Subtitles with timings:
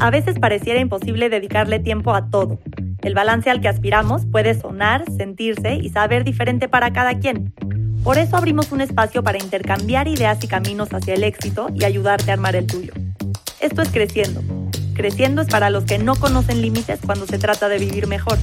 [0.00, 2.60] A veces pareciera imposible dedicarle tiempo a todo.
[3.02, 7.52] El balance al que aspiramos puede sonar, sentirse y saber diferente para cada quien.
[8.04, 12.30] Por eso abrimos un espacio para intercambiar ideas y caminos hacia el éxito y ayudarte
[12.30, 12.92] a armar el tuyo.
[13.58, 14.40] Esto es Creciendo.
[14.94, 18.38] Creciendo es para los que no conocen límites cuando se trata de vivir mejor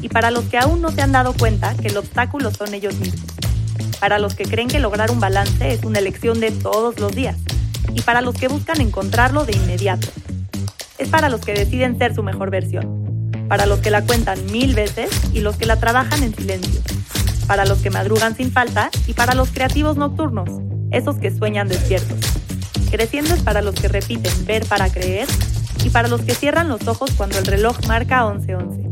[0.00, 2.94] y para los que aún no se han dado cuenta que el obstáculo son ellos
[2.96, 3.30] mismos.
[4.00, 7.36] Para los que creen que lograr un balance es una elección de todos los días
[7.94, 10.08] y para los que buscan encontrarlo de inmediato
[10.98, 14.74] es para los que deciden ser su mejor versión, para los que la cuentan mil
[14.74, 16.80] veces y los que la trabajan en silencio,
[17.46, 20.48] para los que madrugan sin falta y para los creativos nocturnos,
[20.90, 22.18] esos que sueñan despiertos.
[22.90, 25.26] Creciendo es para los que repiten ver para creer
[25.84, 28.84] y para los que cierran los ojos cuando el reloj marca 11:11.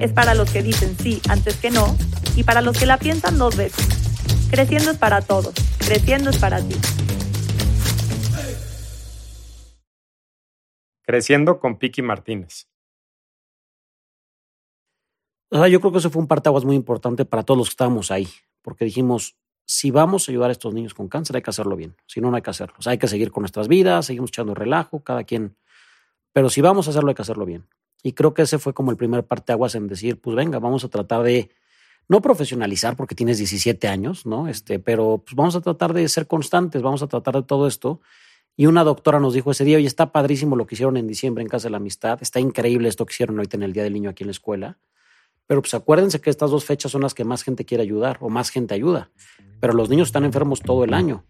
[0.00, 1.96] Es para los que dicen sí antes que no
[2.34, 3.86] y para los que la piensan dos veces.
[4.50, 6.74] Creciendo es para todos, creciendo es para ti.
[11.10, 12.68] Creciendo con Piki Martínez.
[15.50, 18.28] yo creo que eso fue un parteaguas muy importante para todos los que estábamos ahí,
[18.62, 21.96] porque dijimos, si vamos a ayudar a estos niños con cáncer, hay que hacerlo bien.
[22.06, 22.76] Si no, no hay que hacerlo.
[22.86, 25.56] hay que seguir con nuestras vidas, seguimos echando relajo, cada quien.
[26.32, 27.66] Pero si vamos a hacerlo, hay que hacerlo bien.
[28.04, 30.88] Y creo que ese fue como el primer parteaguas en decir, pues venga, vamos a
[30.90, 31.50] tratar de
[32.06, 34.46] no profesionalizar porque tienes 17 años, ¿no?
[34.46, 38.00] Este, pero pues vamos a tratar de ser constantes, vamos a tratar de todo esto
[38.56, 41.42] y una doctora nos dijo ese día, oye, está padrísimo lo que hicieron en diciembre
[41.42, 43.92] en Casa de la Amistad, está increíble esto que hicieron ahorita en el Día del
[43.92, 44.78] Niño aquí en la escuela,
[45.46, 48.28] pero pues acuérdense que estas dos fechas son las que más gente quiere ayudar o
[48.28, 49.10] más gente ayuda,
[49.60, 51.24] pero los niños están enfermos todo el año.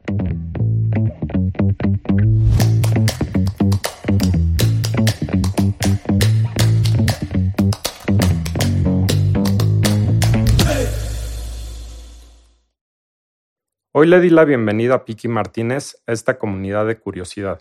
[13.93, 17.61] Hoy le di la bienvenida a Piki Martínez a esta comunidad de curiosidad.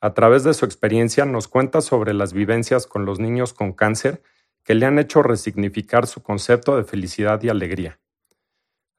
[0.00, 4.22] A través de su experiencia nos cuenta sobre las vivencias con los niños con cáncer
[4.64, 8.00] que le han hecho resignificar su concepto de felicidad y alegría.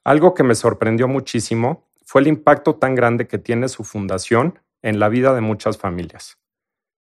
[0.03, 5.00] Algo que me sorprendió muchísimo fue el impacto tan grande que tiene su fundación en
[5.00, 6.38] la vida de muchas familias.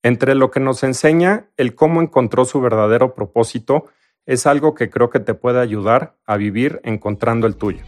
[0.04, 3.86] Entre lo que nos enseña el cómo encontró su verdadero propósito
[4.26, 7.82] es algo que creo que te puede ayudar a vivir encontrando el tuyo.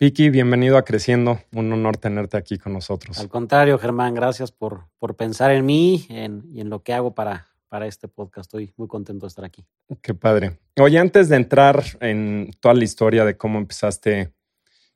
[0.00, 1.40] Vicky, bienvenido a Creciendo.
[1.52, 3.18] Un honor tenerte aquí con nosotros.
[3.18, 7.48] Al contrario, Germán, gracias por, por pensar en mí y en lo que hago para,
[7.68, 8.46] para este podcast.
[8.46, 9.64] Estoy muy contento de estar aquí.
[10.00, 10.58] Qué padre.
[10.80, 14.32] Oye, antes de entrar en toda la historia de cómo empezaste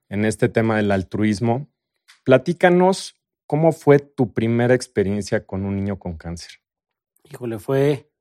[0.09, 1.69] en este tema del altruismo,
[2.25, 6.61] platícanos cómo fue tu primera experiencia con un niño con cáncer.
[7.25, 8.12] Híjole, fue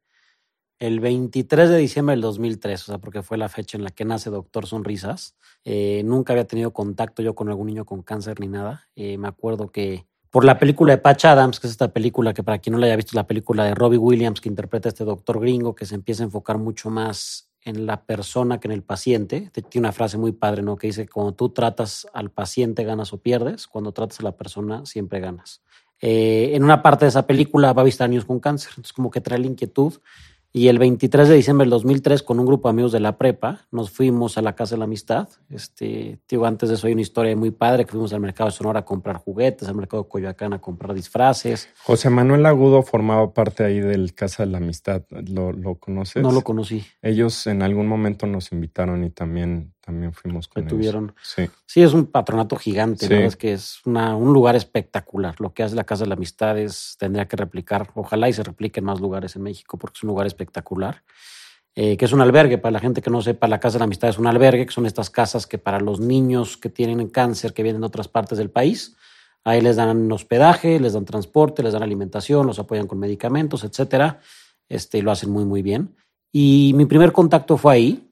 [0.81, 4.03] el 23 de diciembre del 2003, o sea, porque fue la fecha en la que
[4.03, 5.35] nace Doctor Sonrisas.
[5.63, 8.87] Eh, nunca había tenido contacto yo con algún niño con cáncer ni nada.
[8.95, 12.41] Eh, me acuerdo que por la película de Patch Adams, que es esta película que
[12.41, 14.91] para quien no la haya visto, es la película de Robbie Williams que interpreta a
[14.91, 18.71] este doctor gringo, que se empieza a enfocar mucho más en la persona que en
[18.71, 19.51] el paciente.
[19.69, 20.77] Tiene una frase muy padre, ¿no?
[20.77, 24.83] Que dice, cuando tú tratas al paciente ganas o pierdes, cuando tratas a la persona
[24.87, 25.61] siempre ganas.
[25.99, 29.11] Eh, en una parte de esa película va a visitar niños con cáncer, entonces como
[29.11, 29.99] que trae la inquietud
[30.53, 33.67] y el 23 de diciembre del 2003, con un grupo de amigos de la prepa,
[33.71, 35.29] nos fuimos a la Casa de la Amistad.
[35.49, 38.55] Este, digo, antes de eso hay una historia muy padre, que fuimos al mercado de
[38.55, 41.69] Sonora a comprar juguetes, al mercado de Coyoacán a comprar disfraces.
[41.83, 45.03] José Manuel Agudo formaba parte ahí del Casa de la Amistad.
[45.09, 46.21] ¿Lo, lo conoces?
[46.21, 46.83] No lo conocí.
[47.01, 50.71] Ellos en algún momento nos invitaron y también también fuimos con ellos.
[50.71, 51.13] tuvieron.
[51.21, 51.49] Sí.
[51.65, 53.15] sí, es un patronato gigante, ¿no?
[53.15, 55.35] Es que es una, un lugar espectacular.
[55.39, 58.43] Lo que hace la Casa de la Amistad es, tendría que replicar, ojalá y se
[58.43, 61.03] replique en más lugares en México, porque es un lugar espectacular.
[61.73, 63.85] Eh, que es un albergue, para la gente que no sepa, la Casa de la
[63.85, 67.53] Amistad es un albergue, que son estas casas que para los niños que tienen cáncer,
[67.53, 68.97] que vienen de otras partes del país,
[69.43, 74.19] ahí les dan hospedaje, les dan transporte, les dan alimentación, los apoyan con medicamentos, etcétera,
[74.67, 75.95] este, y lo hacen muy, muy bien.
[76.31, 78.10] Y mi primer contacto fue ahí,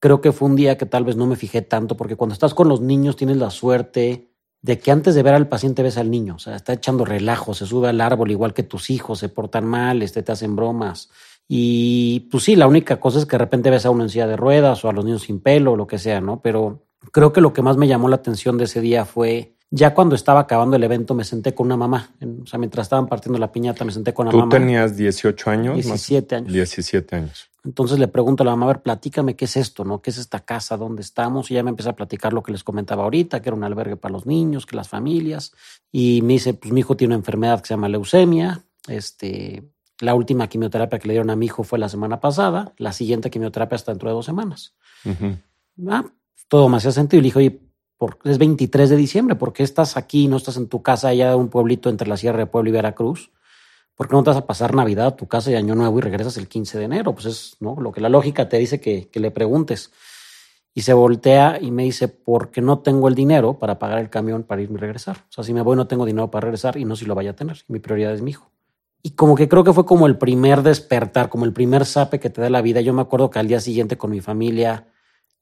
[0.00, 2.54] creo que fue un día que tal vez no me fijé tanto, porque cuando estás
[2.54, 4.30] con los niños tienes la suerte
[4.62, 7.52] de que antes de ver al paciente ves al niño, o sea, está echando relajo,
[7.52, 11.10] se sube al árbol igual que tus hijos, se portan mal, este, te hacen bromas.
[11.46, 14.26] Y pues sí, la única cosa es que de repente ves a uno en silla
[14.26, 16.40] de ruedas o a los niños sin pelo o lo que sea, ¿no?
[16.40, 19.92] Pero creo que lo que más me llamó la atención de ese día fue ya
[19.92, 22.10] cuando estaba acabando el evento me senté con una mamá.
[22.42, 24.44] O sea, mientras estaban partiendo la piñata me senté con la mamá.
[24.44, 25.74] ¿Tú tenías 18 años?
[25.74, 26.52] 17 años.
[26.52, 27.50] 17 años.
[27.64, 30.00] Entonces le pregunto a la mamá, a ver, platícame qué es esto, ¿no?
[30.00, 30.76] ¿Qué es esta casa?
[30.76, 31.50] ¿Dónde estamos?
[31.50, 33.96] Y ya me empieza a platicar lo que les comentaba ahorita, que era un albergue
[33.96, 35.52] para los niños, que las familias.
[35.90, 38.62] Y me dice, pues mi hijo tiene una enfermedad que se llama leucemia.
[38.86, 39.64] Este,
[39.98, 42.74] la última quimioterapia que le dieron a mi hijo fue la semana pasada.
[42.76, 44.76] La siguiente quimioterapia está dentro de dos semanas.
[45.88, 46.04] Ah,
[46.46, 47.18] todo me hacía sentido.
[47.18, 47.60] Y le dije, oye,
[48.24, 51.36] es 23 de diciembre, ¿por qué estás aquí, no estás en tu casa allá de
[51.36, 53.30] un pueblito entre la Sierra de Puebla y Veracruz?
[53.94, 56.02] ¿Por qué no te vas a pasar Navidad a tu casa y Año Nuevo y
[56.02, 57.14] regresas el 15 de enero?
[57.14, 57.76] Pues es ¿no?
[57.80, 59.92] lo que la lógica te dice que, que le preguntes.
[60.76, 64.42] Y se voltea y me dice, porque no tengo el dinero para pagar el camión
[64.42, 65.18] para irme y regresar.
[65.28, 67.30] O sea, si me voy no tengo dinero para regresar y no si lo vaya
[67.30, 67.58] a tener.
[67.68, 68.50] Mi prioridad es mi hijo.
[69.00, 72.30] Y como que creo que fue como el primer despertar, como el primer sape que
[72.30, 72.80] te da la vida.
[72.80, 74.88] Yo me acuerdo que al día siguiente con mi familia,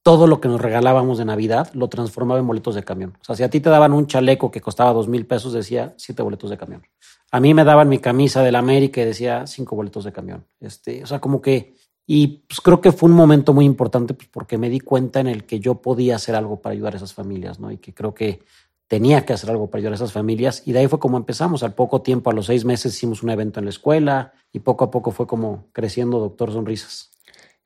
[0.03, 3.17] todo lo que nos regalábamos de Navidad lo transformaba en boletos de camión.
[3.21, 5.95] O sea, si a ti te daban un chaleco que costaba dos mil pesos, decía
[5.97, 6.83] siete boletos de camión.
[7.31, 10.45] A mí me daban mi camisa del América y decía cinco boletos de camión.
[10.61, 11.75] Este, o sea, como que
[12.07, 15.29] y pues creo que fue un momento muy importante pues, porque me di cuenta en
[15.29, 17.71] el que yo podía hacer algo para ayudar a esas familias, ¿no?
[17.71, 18.43] Y que creo que
[18.89, 20.63] tenía que hacer algo para ayudar a esas familias.
[20.67, 21.63] Y de ahí fue como empezamos.
[21.63, 24.85] Al poco tiempo, a los seis meses, hicimos un evento en la escuela y poco
[24.85, 27.12] a poco fue como creciendo Doctor Sonrisas.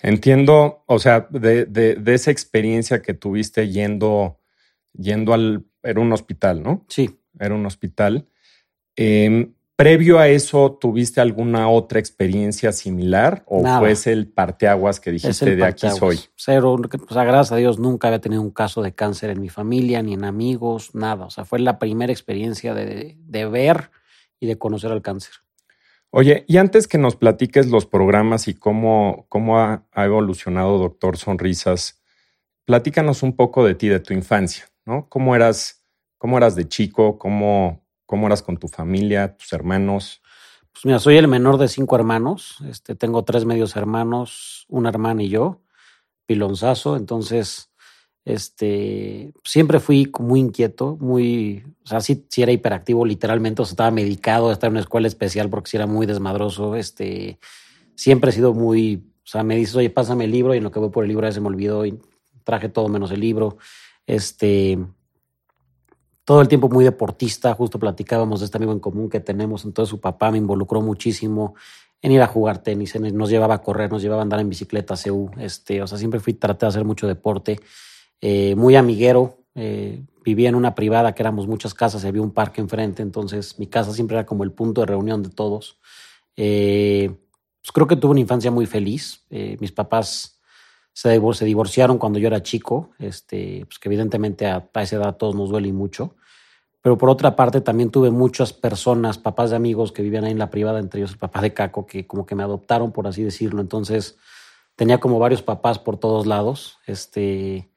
[0.07, 4.39] Entiendo, o sea, de, de, esa experiencia que tuviste yendo,
[4.93, 6.85] yendo al, era un hospital, ¿no?
[6.89, 7.19] Sí.
[7.41, 8.29] Era un hospital.
[8.95, 15.11] Eh, ¿Previo a eso tuviste alguna otra experiencia similar o fue ese el parteaguas que
[15.11, 16.21] dijiste de aquí soy?
[16.37, 19.49] Cero, o sea, gracias a Dios nunca había tenido un caso de cáncer en mi
[19.49, 21.27] familia, ni en amigos, nada.
[21.27, 23.17] O sea, fue la primera experiencia de,
[23.51, 23.91] ver
[24.39, 25.35] y de conocer al cáncer.
[26.11, 32.01] Oye, y antes que nos platiques los programas y cómo, cómo ha, evolucionado Doctor Sonrisas,
[32.65, 35.09] platícanos un poco de ti, de tu infancia, ¿no?
[35.09, 35.85] ¿Cómo eras,
[36.19, 37.19] cómo eras de chico?
[37.19, 40.23] ¿Cómo, ¿Cómo eras con tu familia, tus hermanos?
[40.73, 42.59] Pues mira, soy el menor de cinco hermanos.
[42.69, 45.63] Este, tengo tres medios hermanos, una hermana y yo,
[46.27, 46.97] pilonzazo.
[46.97, 47.71] Entonces,
[48.27, 53.91] este, siempre fui muy inquieto, muy, o sea, sí, era hiperactivo literalmente, o sea, estaba
[53.93, 56.75] medicado, estaba en una escuela especial porque sí era muy desmadroso.
[56.75, 57.39] Este,
[57.95, 60.73] siempre he sido muy, o sea, me dices, oye, pásame el libro y en lo
[60.73, 62.01] que voy por el libro ya se me olvidó y
[62.43, 63.59] traje todo menos el libro.
[64.09, 64.77] Este,
[66.25, 69.89] todo el tiempo muy deportista, justo platicábamos de este amigo en común que tenemos, entonces
[69.89, 71.55] su papá me involucró muchísimo
[72.03, 74.97] en ir a jugar tenis, nos llevaba a correr, nos llevaba a andar en bicicleta,
[74.97, 77.61] CU, este, o sea, siempre fui, traté de hacer mucho deporte,
[78.21, 82.61] eh, muy amiguero, eh, vivía en una privada que éramos muchas casas había un parque
[82.61, 85.79] enfrente, entonces mi casa siempre era como el punto de reunión de todos.
[86.37, 87.11] Eh,
[87.61, 90.37] pues creo que tuve una infancia muy feliz, mis papás
[90.97, 91.11] se,
[91.45, 95.51] divorciaron cuando yo era chico, este, pues que evidentemente a, esa edad a todos nos
[95.51, 96.17] duele mucho.
[96.81, 100.39] Pero por otra parte también tuve muchas personas, papás de amigos que vivían ahí en
[100.39, 103.23] la privada, entre ellos el papá de Caco, que como que me adoptaron, por así
[103.23, 103.61] decirlo.
[103.61, 104.17] Entonces
[104.75, 106.79] tenía como varios papás por todos lados.
[106.87, 107.69] Este,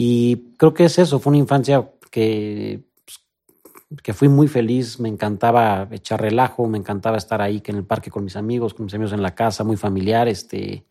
[0.00, 5.08] y creo que es eso, fue una infancia que, pues, que fui muy feliz, me
[5.08, 8.84] encantaba echar relajo, me encantaba estar ahí que en el parque con mis amigos, con
[8.84, 10.28] mis amigos en la casa, muy familiar.
[10.28, 10.86] Este,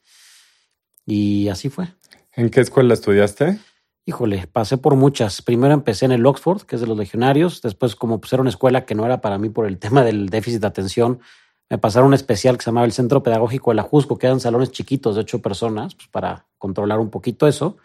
[1.06, 1.88] y así fue.
[2.34, 3.58] ¿En qué escuela estudiaste?
[4.06, 5.42] Híjole, pasé por muchas.
[5.42, 7.62] Primero empecé en el Oxford, que es de los legionarios.
[7.62, 10.28] Después, como pues era una escuela que no era para mí por el tema del
[10.28, 11.22] déficit de atención,
[11.70, 14.42] me pasaron un especial que se llamaba el Centro Pedagógico de la Jusco, que eran
[14.42, 17.78] salones chiquitos de ocho personas, pues para controlar un poquito eso.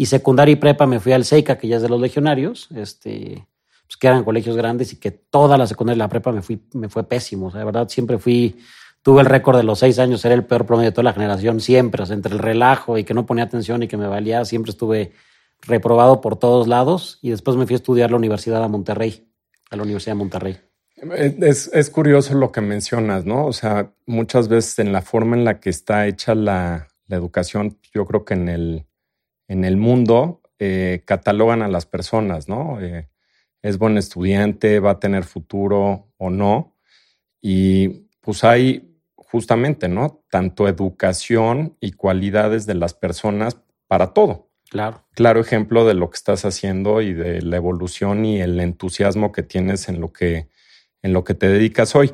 [0.00, 3.46] Y secundaria y prepa me fui al Seika, que ya es de los legionarios, este,
[3.86, 6.58] pues que eran colegios grandes y que toda la secundaria y la prepa me, fui,
[6.72, 7.48] me fue pésimo.
[7.48, 8.56] O sea, de verdad, siempre fui
[9.02, 11.60] tuve el récord de los seis años, era el peor promedio de toda la generación,
[11.60, 14.42] siempre, o sea, entre el relajo y que no ponía atención y que me valía,
[14.46, 15.12] siempre estuve
[15.60, 19.28] reprobado por todos lados y después me fui a estudiar a la Universidad de Monterrey,
[19.70, 20.58] a la Universidad de Monterrey.
[20.96, 23.44] Es, curioso lo que mencionas, ¿no?
[23.46, 28.06] O sea, muchas veces en la forma en la que está hecha la, educación, yo
[28.06, 28.86] creo que en el,
[29.50, 32.80] en el mundo eh, catalogan a las personas, ¿no?
[32.80, 33.08] Eh,
[33.62, 36.76] es buen estudiante, va a tener futuro o no.
[37.42, 40.22] Y pues hay justamente, ¿no?
[40.30, 44.52] Tanto educación y cualidades de las personas para todo.
[44.70, 45.04] Claro.
[45.14, 49.42] Claro ejemplo de lo que estás haciendo y de la evolución y el entusiasmo que
[49.42, 50.48] tienes en lo que,
[51.02, 52.12] en lo que te dedicas hoy.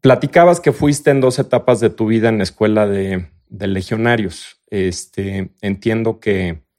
[0.00, 4.62] Platicabas que fuiste en dos etapas de tu vida en la escuela de, legionarios.
[4.70, 6.69] Este, entiendo que,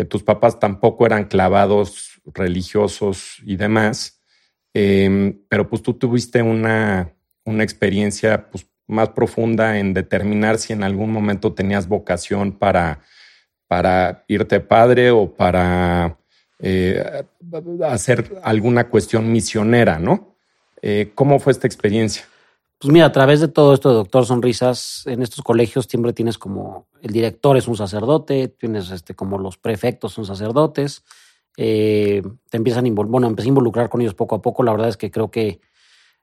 [0.00, 4.22] que, tus papás tampoco eran clavados religiosos y demás,
[4.74, 7.12] em, pero pues tú tuviste una,
[7.44, 13.00] una experiencia pues, más profunda en determinar si en algún momento tenías vocación para,
[13.68, 16.18] para irte padre o para
[16.58, 17.24] eh,
[17.86, 20.36] hacer alguna cuestión misionera, ¿no?
[20.82, 22.24] Eh, ¿Cómo fue esta experiencia?
[22.80, 26.38] Pues mira, a través de todo esto de Doctor Sonrisas, en estos colegios siempre tienes
[26.38, 31.04] como el director es un sacerdote, tienes este, como los prefectos son sacerdotes,
[31.58, 34.62] eh, te empiezan a bueno, empecé a involucrar con ellos poco a poco.
[34.62, 35.60] La verdad es que creo que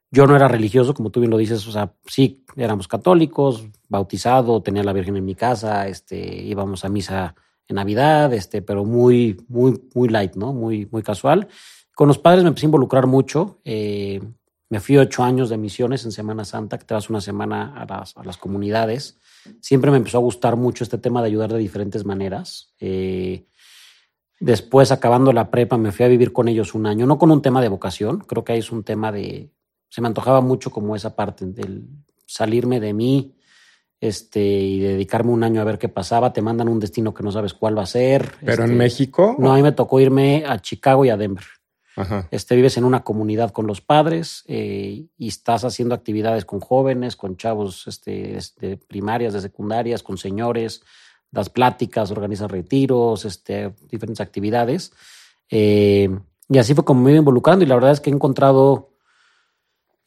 [0.10, 4.64] yo no era religioso, como tú bien lo dices, o sea, sí, éramos católicos, bautizado,
[4.64, 7.36] tenía la Virgen en mi casa, este, íbamos a misa
[7.68, 10.54] en Navidad, este, pero muy, muy, muy light, ¿no?
[10.54, 11.50] Muy, muy casual.
[11.94, 13.60] Con los padres me empecé a involucrar mucho.
[13.64, 14.22] Eh,
[14.70, 17.86] me fui ocho años de misiones en Semana Santa, que te vas una semana a
[17.86, 19.18] las, a las, comunidades.
[19.62, 22.74] Siempre me empezó a gustar mucho este tema de ayudar de diferentes maneras.
[22.80, 23.48] Eh,
[24.40, 27.42] después, acabando la prepa, me fui a vivir con ellos un año, no con un
[27.42, 29.52] tema de vocación, creo que ahí es un tema de...
[29.90, 31.88] Se me antojaba mucho como esa parte del
[32.26, 33.38] salirme de mí,
[34.00, 36.34] este, y dedicarme un año a ver qué pasaba.
[36.34, 38.32] Te mandan un destino que no sabes cuál va a ser.
[38.42, 39.36] ¿Pero en este, México?
[39.40, 41.46] No, a mí me tocó irme a Chicago y a Denver.
[42.30, 47.16] Este, vives en una comunidad con los padres eh, y estás haciendo actividades con jóvenes,
[47.16, 50.84] con chavos este, de primarias, de secundarias, con señores,
[51.32, 54.94] das pláticas, organizas retiros, este, diferentes actividades.
[55.50, 56.10] Eh,
[56.50, 58.94] y así fue como me iba involucrando y la verdad es que he encontrado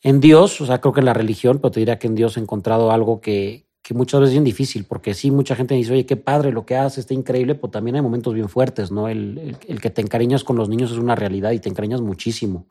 [0.03, 2.37] en Dios, o sea, creo que en la religión, pero te diría que en Dios
[2.37, 5.93] he encontrado algo que, que muchas veces es bien difícil, porque sí, mucha gente dice,
[5.93, 9.09] oye, qué padre lo que hace, está increíble, pero también hay momentos bien fuertes, ¿no?
[9.09, 12.69] El, el, que te encariñas con los niños es una realidad y te encariñas muchísimo.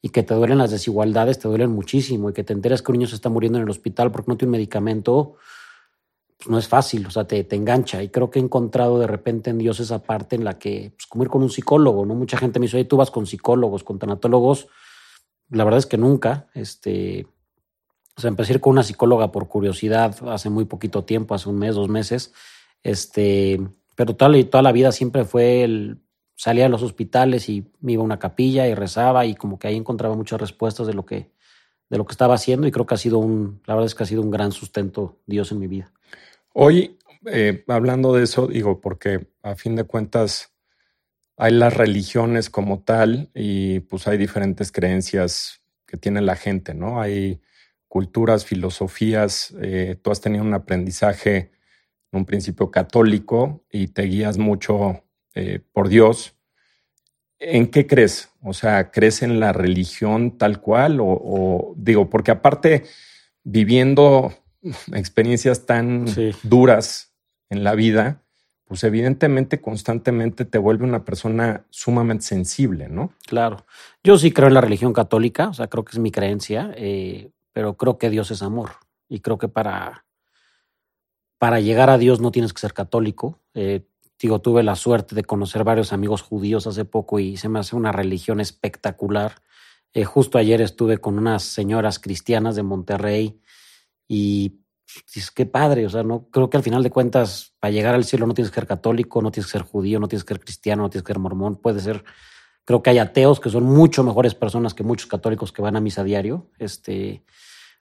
[0.00, 2.30] Y que te duelen las desigualdades, te duelen muchísimo.
[2.30, 4.36] Y que te enteras que un niño se está muriendo en el hospital porque no
[4.36, 5.34] tiene un medicamento,
[6.38, 8.00] pues no es fácil, o sea, te, te, engancha.
[8.00, 11.08] Y creo que he encontrado de repente en Dios esa parte en la que, pues
[11.08, 12.14] como ir con un psicólogo, ¿no?
[12.14, 14.68] Mucha gente me dice, oye, tú vas con psicólogos, con tanatólogos.
[15.48, 17.26] La verdad es que nunca, este,
[18.24, 21.88] o empecé con una psicóloga por curiosidad hace muy poquito tiempo, hace un mes, dos
[21.88, 22.32] meses.
[22.82, 23.60] Este,
[23.96, 25.98] pero toda, toda la vida siempre fue el
[26.40, 29.68] salía a los hospitales y me iba a una capilla y rezaba y como que
[29.68, 31.30] ahí encontraba muchas respuestas de lo que
[31.90, 34.04] de lo que estaba haciendo y creo que ha sido un, la verdad es que
[34.04, 35.92] ha sido un gran sustento Dios en mi vida.
[36.54, 36.96] Hoy,
[37.26, 40.52] eh, hablando de eso, digo, porque a fin de cuentas
[41.36, 47.00] hay las religiones como tal y pues hay diferentes creencias que tiene la gente, ¿no?
[47.00, 47.40] Hay
[47.90, 49.52] culturas, filosofías.
[49.60, 51.50] Eh, tú has tenido un aprendizaje
[52.12, 55.02] en un principio católico y te guías mucho
[55.34, 56.36] eh, por Dios.
[57.40, 58.30] ¿En qué crees?
[58.42, 60.98] O sea, ¿crees en la religión tal cual?
[61.00, 62.84] O, digo, porque aparte,
[63.42, 64.32] viviendo
[64.94, 66.06] experiencias tan
[66.44, 67.12] duras
[67.48, 68.22] en la vida,
[68.66, 73.12] pues evidentemente constantemente te vuelve una persona sumamente sensible, ¿no?
[73.26, 73.66] Claro.
[74.04, 76.72] Yo sí creo en la religión católica, o sea, creo que es mi creencia.
[76.76, 78.70] Eh, pero creo que Dios es amor
[79.08, 80.06] y creo que para,
[81.38, 83.40] para llegar a Dios no tienes que ser católico.
[83.54, 83.86] Eh,
[84.18, 87.76] digo, tuve la suerte de conocer varios amigos judíos hace poco y se me hace
[87.76, 89.42] una religión espectacular.
[89.92, 93.40] Eh, justo ayer estuve con unas señoras cristianas de Monterrey
[94.06, 94.60] y
[95.14, 98.04] es que padre, o sea, no creo que al final de cuentas para llegar al
[98.04, 100.40] cielo no tienes que ser católico, no tienes que ser judío, no tienes que ser
[100.40, 102.04] cristiano, no tienes que ser mormón, puede ser
[102.64, 105.80] Creo que hay ateos que son mucho mejores personas que muchos católicos que van a
[105.80, 106.46] misa diario.
[106.58, 107.22] Este,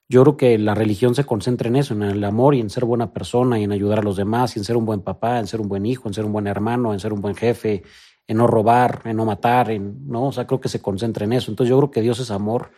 [0.08, 2.86] yo creo que la religión se concentra en eso, en el amor y en ser
[2.86, 5.48] buena persona y en ayudar a los demás, y en ser un buen papá, en
[5.48, 7.84] ser un buen hijo, en ser un buen hermano, en ser un buen jefe,
[8.28, 10.28] en no robar, en no matar, en, ¿no?
[10.28, 11.52] O sea, creo que se concentra en eso.
[11.52, 12.72] Entonces yo creo que Dios es amor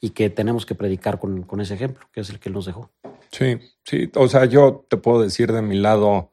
[0.00, 2.90] y que tenemos que predicar con, con ese ejemplo, que es el que nos dejó.
[3.32, 4.10] Sí, sí.
[4.14, 6.32] O sea, yo te puedo decir de mi lado,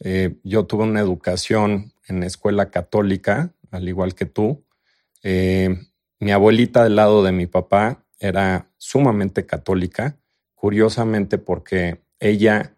[0.00, 4.64] eh, yo tuve una educación en escuela católica, al igual que tú.
[5.22, 5.76] Eh,
[6.20, 10.18] mi abuelita del lado de mi papá era sumamente católica,
[10.54, 12.76] curiosamente porque ella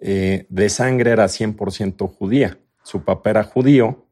[0.00, 2.58] eh, de sangre era 100% judía.
[2.82, 4.08] Su papá era judío,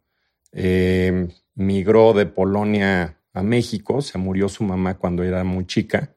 [0.53, 6.15] eh, migró de Polonia a México, se murió su mamá cuando era muy chica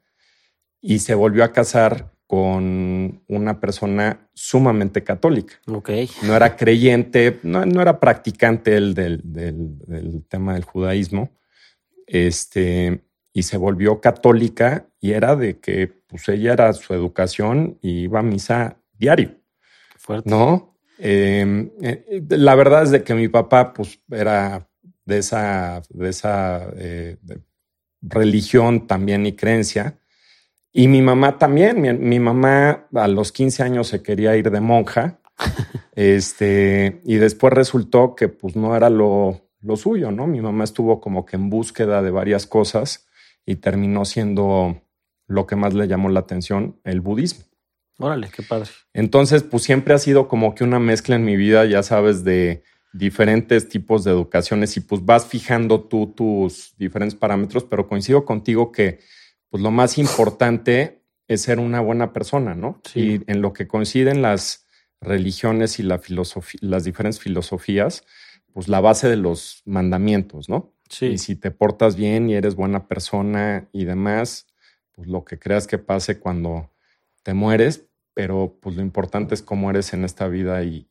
[0.81, 5.53] y se volvió a casar con una persona sumamente católica.
[5.67, 6.09] Okay.
[6.23, 9.21] No era creyente, no, era practicante él del,
[10.27, 11.29] tema del judaísmo.
[12.07, 18.05] Este, y se volvió católica y era de que pues ella era su educación y
[18.05, 19.35] iba a misa diario.
[19.99, 20.27] Fuerte.
[20.27, 20.75] ¿No?
[20.97, 24.67] Em, eh, la verdad es de que mi papá pues era
[25.05, 27.17] de esa, de esa eh,
[28.01, 29.99] religión también y creencia
[30.73, 35.19] y mi mamá también, mi, mamá a los 15 años se quería ir de monja,
[35.95, 40.25] este, y después resultó que pues no era lo, lo suyo, ¿no?
[40.25, 43.07] Mi mamá estuvo como que en búsqueda de varias cosas
[43.45, 44.81] y terminó siendo
[45.27, 47.45] lo que más le llamó la atención, el budismo.
[47.99, 48.69] Órale, qué padre.
[48.93, 52.63] Entonces, pues siempre ha sido como que una mezcla en mi vida, ya sabes, de
[52.93, 58.71] diferentes tipos de educaciones y pues vas fijando tú tus diferentes parámetros, pero coincido contigo
[58.71, 58.99] que
[59.53, 62.81] pues lo más importante es ser una buena persona, ¿no?
[62.95, 64.65] Y en lo que coinciden las
[64.99, 68.03] religiones y la filosofía, las diferentes filosofías,
[68.51, 70.73] pues la base de los mandamientos, ¿no?
[70.89, 71.05] Sí.
[71.05, 74.47] Y si te portas bien y eres buena persona y demás,
[74.91, 76.71] pues lo que creas que pase cuando
[77.21, 80.87] te mueres, pero pues lo importante es cómo eres en esta vida y,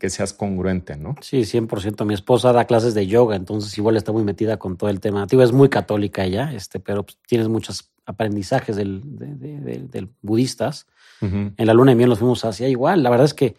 [0.00, 1.14] que seas congruente, ¿no?
[1.20, 2.04] Sí, 100%.
[2.06, 5.26] Mi esposa da clases de yoga, entonces igual está muy metida con todo el tema.
[5.30, 10.86] es muy católica ella, este, pero pues, tienes muchos aprendizajes del, de, budistas.
[11.20, 13.02] En la luna de miel nos fuimos hacia igual.
[13.02, 13.56] La verdad es que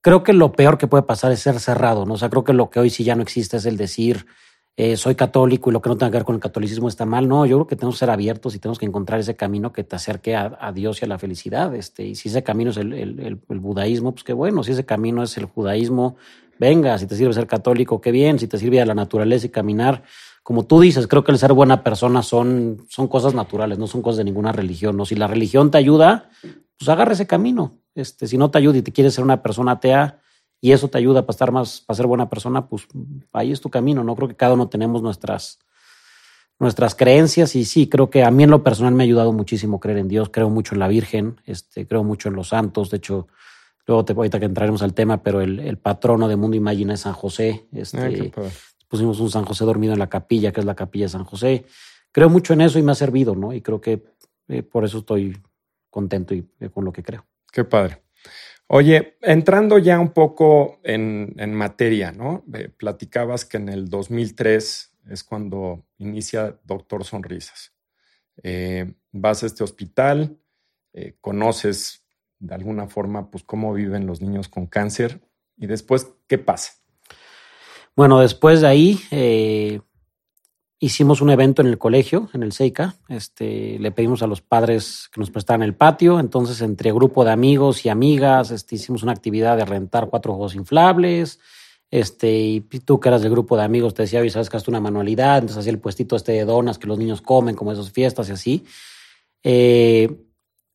[0.00, 2.14] creo que lo peor que puede pasar es ser cerrado, ¿no?
[2.14, 4.26] O sea, creo que lo que hoy sí ya no existe es el decir
[4.76, 7.28] eh, soy católico y lo que no tenga que ver con el catolicismo está mal.
[7.28, 9.84] No, yo creo que tenemos que ser abiertos y tenemos que encontrar ese camino que
[9.84, 11.74] te acerque a, Dios y a la felicidad.
[11.74, 14.62] Este, y si ese camino es el, el, budaísmo, pues qué bueno.
[14.62, 16.16] Si ese camino es el judaísmo,
[16.58, 16.96] venga.
[16.96, 18.38] Si te sirve ser católico, qué bien.
[18.38, 20.02] Si te sirve a la naturaleza y caminar,
[20.42, 24.02] como tú dices, creo que el ser buena persona son, son cosas naturales, no son
[24.02, 24.96] cosas de ninguna religión.
[24.96, 25.04] ¿no?
[25.04, 26.30] Si la religión te ayuda,
[26.78, 27.78] pues agarra ese camino.
[27.94, 30.20] Este, si no te ayuda y te quieres ser una persona atea,
[30.60, 32.86] y eso te ayuda para estar más, para ser buena persona, pues
[33.32, 34.14] ahí es tu camino, ¿no?
[34.14, 35.58] Creo que cada uno tenemos nuestras,
[36.58, 39.80] nuestras creencias y sí, creo que a mí en lo personal me ha ayudado muchísimo
[39.80, 42.98] creer en Dios, creo mucho en la Virgen, este, creo mucho en los santos, de
[42.98, 43.28] hecho,
[43.86, 47.14] luego te, ahorita que entraremos al tema, pero el, patrono de Mundo Imagina es San
[47.14, 48.30] José, este,
[48.90, 51.64] pusimos un San José dormido en la capilla, que es la capilla de San José,
[52.10, 53.52] creo mucho en eso y me ha servido, ¿no?
[53.54, 54.02] Y creo que
[54.48, 55.40] eh, por eso estoy
[55.88, 57.24] contento y eh, con lo que creo.
[57.52, 58.02] Qué padre.
[58.66, 62.44] Oye, entrando ya un poco en, materia, ¿no?
[62.52, 67.72] Eh, platicabas que en el 2003 es cuando inicia Doctor Sonrisas.
[69.12, 70.38] Vas a este hospital,
[71.20, 72.04] conoces
[72.38, 75.20] de alguna forma pues cómo viven los niños con cáncer
[75.56, 76.79] y después, ¿qué pasa?
[78.00, 78.98] Bueno, después de ahí
[80.78, 82.94] hicimos un evento en el colegio, en el SEICA.
[83.10, 86.18] Este, le pedimos a los padres que nos prestaran el patio.
[86.18, 90.54] Entonces, entre grupo de amigos y amigas, este, hicimos una actividad de rentar cuatro juegos
[90.54, 91.40] inflables.
[91.90, 94.70] Este, y tú que eras del grupo de amigos te decía, oye, sabes que hasta
[94.70, 95.34] una manualidad.
[95.34, 98.32] Entonces hacía el puestito este de donas que los niños comen, como esas fiestas y
[98.32, 98.64] así.
[99.42, 100.08] Eh,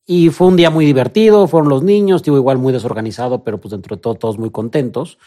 [0.06, 3.72] y fue un día muy divertido, fueron los niños, digo, igual muy desorganizado, pero pues
[3.72, 5.18] dentro de todo todos muy contentos.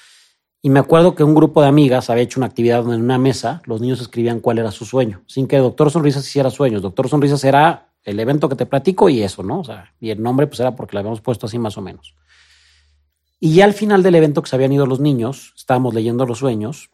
[0.62, 3.62] Y me acuerdo que un grupo de amigas había hecho una actividad en una mesa
[3.66, 6.82] los niños escribían cuál era su sueño, sin que Doctor Sonrisas hiciera sueños.
[6.82, 9.62] Doctor Sonrisas era el evento que te platico y eso, ¿no?
[9.62, 12.16] O sea, y el nombre pues era porque lo habíamos puesto así más o menos.
[13.40, 16.40] Y ya al final del evento que se habían ido los niños, estábamos leyendo los
[16.40, 16.90] sueños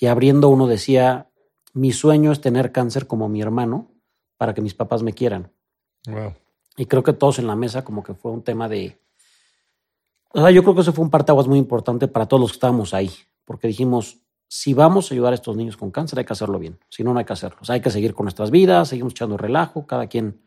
[0.00, 1.28] y abriendo uno decía,
[1.74, 3.90] mi sueño es tener cáncer como mi hermano
[4.38, 5.52] para que mis papás me quieran.
[6.76, 8.98] Y creo que todos en la mesa como que fue un tema de,
[10.34, 12.56] o sea, yo creo que eso fue un parteaguas muy importante para todos los que
[12.56, 13.10] estábamos ahí,
[13.44, 14.18] porque dijimos,
[14.48, 16.78] si vamos a ayudar a estos niños con cáncer, hay que hacerlo bien.
[16.88, 17.58] Si no, no hay que hacerlo.
[17.60, 20.42] O sea, hay que seguir con nuestras vidas, seguimos echando relajo, cada quien.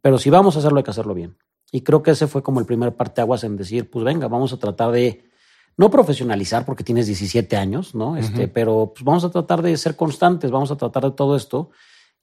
[0.00, 1.36] Pero si vamos a hacerlo, hay que hacerlo bien.
[1.70, 4.58] Y creo que ese fue como el primer parteaguas en decir, pues venga, vamos a
[4.58, 5.30] tratar de
[5.76, 8.16] no profesionalizar porque tienes 17 años, ¿no?
[8.16, 11.70] Este, pero pues vamos a tratar de ser constantes, vamos a tratar de todo esto.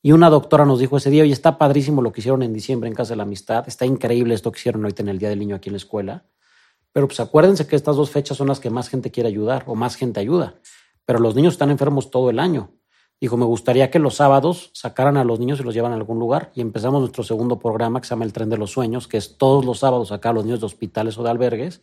[0.02, 2.90] Y una doctora nos dijo ese día, oye, está padrísimo lo que hicieron en diciembre
[2.90, 5.40] en Casa de la Amistad, está increíble esto que hicieron ahorita en el Día del
[5.40, 6.26] Niño aquí en la escuela.
[6.93, 9.76] Pero pues acuérdense que estas dos fechas son las que más gente quiere ayudar o
[9.76, 10.56] más gente ayuda.
[11.06, 12.71] Pero los niños están enfermos todo el año.
[13.19, 16.19] Dijo, me gustaría que los sábados sacaran a los niños y los llevan a algún
[16.19, 16.52] lugar.
[16.56, 19.38] Y empezamos nuestro segundo programa que se llama El Tren de los Sueños, que es
[19.38, 21.82] todos los sábados sacar a los niños de hospitales o de albergues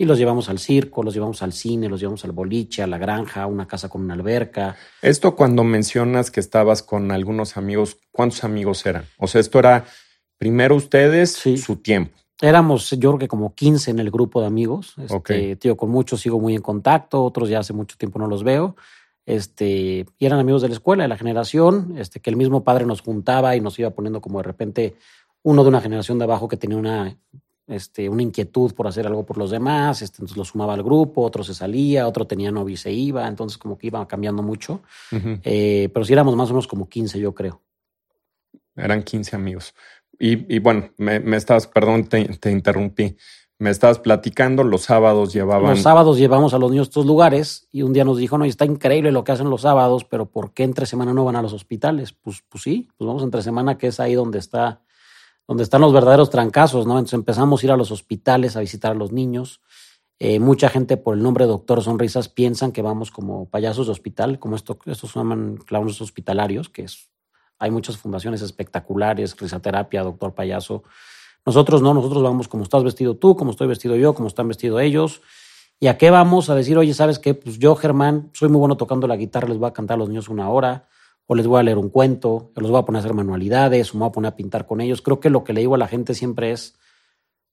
[0.00, 2.96] y los llevamos al circo, los llevamos al cine, los llevamos al boliche, a la
[2.96, 4.74] granja, a una casa con una alberca.
[5.02, 9.04] Esto cuando mencionas que estabas con algunos amigos, ¿cuántos amigos eran?
[9.18, 9.84] O sea, esto era
[10.38, 12.16] primero ustedes, su tiempo.
[12.40, 14.94] Éramos, yo creo que como 15 en el grupo de amigos.
[14.98, 18.42] Este, Tío, con muchos sigo muy en contacto, otros ya hace mucho tiempo no los
[18.42, 18.76] veo.
[19.26, 22.86] Este, y eran amigos de la escuela, de la generación, este, que el mismo padre
[22.86, 24.96] nos juntaba y nos iba poniendo como de repente
[25.42, 27.16] uno de una generación de abajo que tenía una,
[27.66, 31.22] este, una inquietud por hacer algo por los demás, este, entonces lo sumaba al grupo,
[31.22, 34.80] otro se salía, otro tenía novio y se iba, entonces como que iba cambiando mucho.
[35.12, 37.60] Eh, pero sí éramos más o menos como 15, yo creo.
[38.74, 39.74] Eran 15 amigos.
[40.22, 43.16] Y, bueno, me, me, estabas, perdón, te, interrumpí.
[43.58, 45.70] Me estabas platicando, los sábados llevaban.
[45.70, 48.44] Los sábados llevamos a los niños a estos lugares y un día nos dijo, no,
[48.44, 51.42] está increíble lo que hacen los sábados, pero ¿por qué entre semana no van a
[51.42, 52.12] los hospitales?
[52.12, 54.82] Pues, pues sí, pues vamos entre semana, que es ahí donde está,
[55.48, 56.98] donde están los verdaderos trancazos, ¿no?
[56.98, 59.62] Entonces empezamos a ir a los hospitales a visitar a los niños.
[60.18, 63.92] Eh, mucha gente por el nombre de Doctor Sonrisas piensan que vamos como payasos de
[63.92, 67.09] hospital, como esto, estos se llaman clowns hospitalarios, que es
[67.60, 70.82] hay muchas fundaciones espectaculares, risoterapia, doctor payaso.
[71.44, 74.80] Nosotros no, nosotros vamos como estás vestido tú, como estoy vestido yo, como están vestidos
[74.80, 75.20] ellos.
[75.78, 76.50] ¿Y a qué vamos?
[76.50, 77.34] A decir, oye, ¿sabes qué?
[77.34, 80.08] Pues yo, Germán, soy muy bueno tocando la guitarra, les voy a cantar a los
[80.08, 80.88] niños una hora,
[81.26, 83.92] o les voy a leer un cuento, o les voy a poner a hacer manualidades,
[83.92, 85.02] o me voy a poner a pintar con ellos.
[85.02, 86.78] Creo que lo que le digo a la gente siempre es,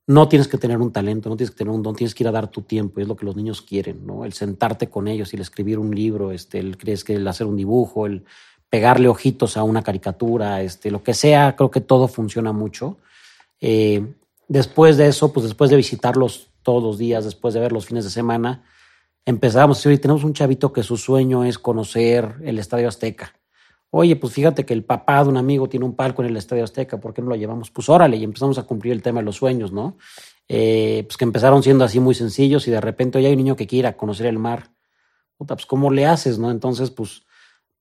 [0.07, 2.29] no tienes que tener un talento, no tienes que tener un don, tienes que ir
[2.29, 4.23] a dar tu tiempo, y es lo que los niños quieren, ¿no?
[4.23, 8.23] El sentarte con ellos, el escribir un libro, este, el, el hacer un dibujo, el
[8.69, 12.97] pegarle ojitos a una caricatura, este, lo que sea, creo que todo funciona mucho.
[13.61, 14.05] Eh,
[14.47, 18.03] después de eso, pues después de visitarlos todos los días, después de ver los fines
[18.03, 18.63] de semana,
[19.25, 23.33] empezamos a decir, tenemos un chavito que su sueño es conocer el Estadio Azteca.
[23.89, 26.65] Oye, pues fíjate que el papá de un amigo tiene un palco en el Estadio
[26.65, 27.71] Azteca, ¿por qué no lo llevamos?
[27.71, 29.97] Pues órale, y empezamos a cumplir el tema de los sueños, ¿no?
[30.49, 33.55] Eh, pues que empezaron siendo así muy sencillos y de repente, oye, hay un niño
[33.55, 34.71] que quiera conocer el mar.
[35.37, 36.51] Puta, pues ¿cómo le haces, no?
[36.51, 37.23] Entonces, pues,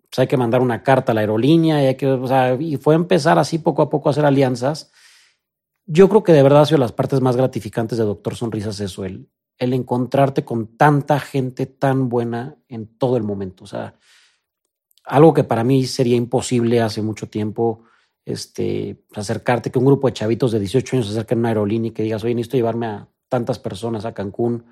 [0.09, 2.77] pues hay que mandar una carta a la aerolínea y, hay que, o sea, y
[2.77, 4.93] fue empezar así poco a poco a hacer alianzas.
[5.85, 9.05] Yo creo que de verdad ha sido las partes más gratificantes de Doctor Sonrisas eso,
[9.05, 13.65] el, el encontrarte con tanta gente tan buena en todo el momento.
[13.65, 13.95] O sea,
[15.05, 17.85] algo que para mí sería imposible hace mucho tiempo,
[18.25, 21.91] este, acercarte, que un grupo de chavitos de 18 años se acerquen a una aerolínea
[21.91, 24.67] y que digas, oye, necesito llevarme a tantas personas a Cancún,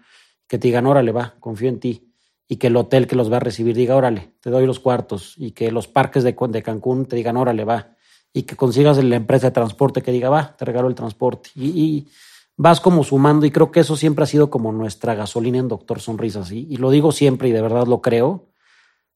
[0.49, 2.14] que te digan, órale, va, confío en ti.
[2.47, 5.35] Y que el hotel que los va a recibir diga, órale, te doy los cuartos.
[5.37, 7.97] Y que los parques de, de Cancún te digan, órale, va.
[8.33, 11.51] Y que consigas la empresa de transporte que diga, va, te regalo el transporte.
[11.55, 12.09] Y,
[12.57, 16.01] vas como sumando y creo que eso siempre ha sido como nuestra gasolina en Doctor
[16.01, 16.53] Sonrisas.
[16.53, 18.49] Y, y lo digo siempre y de verdad lo creo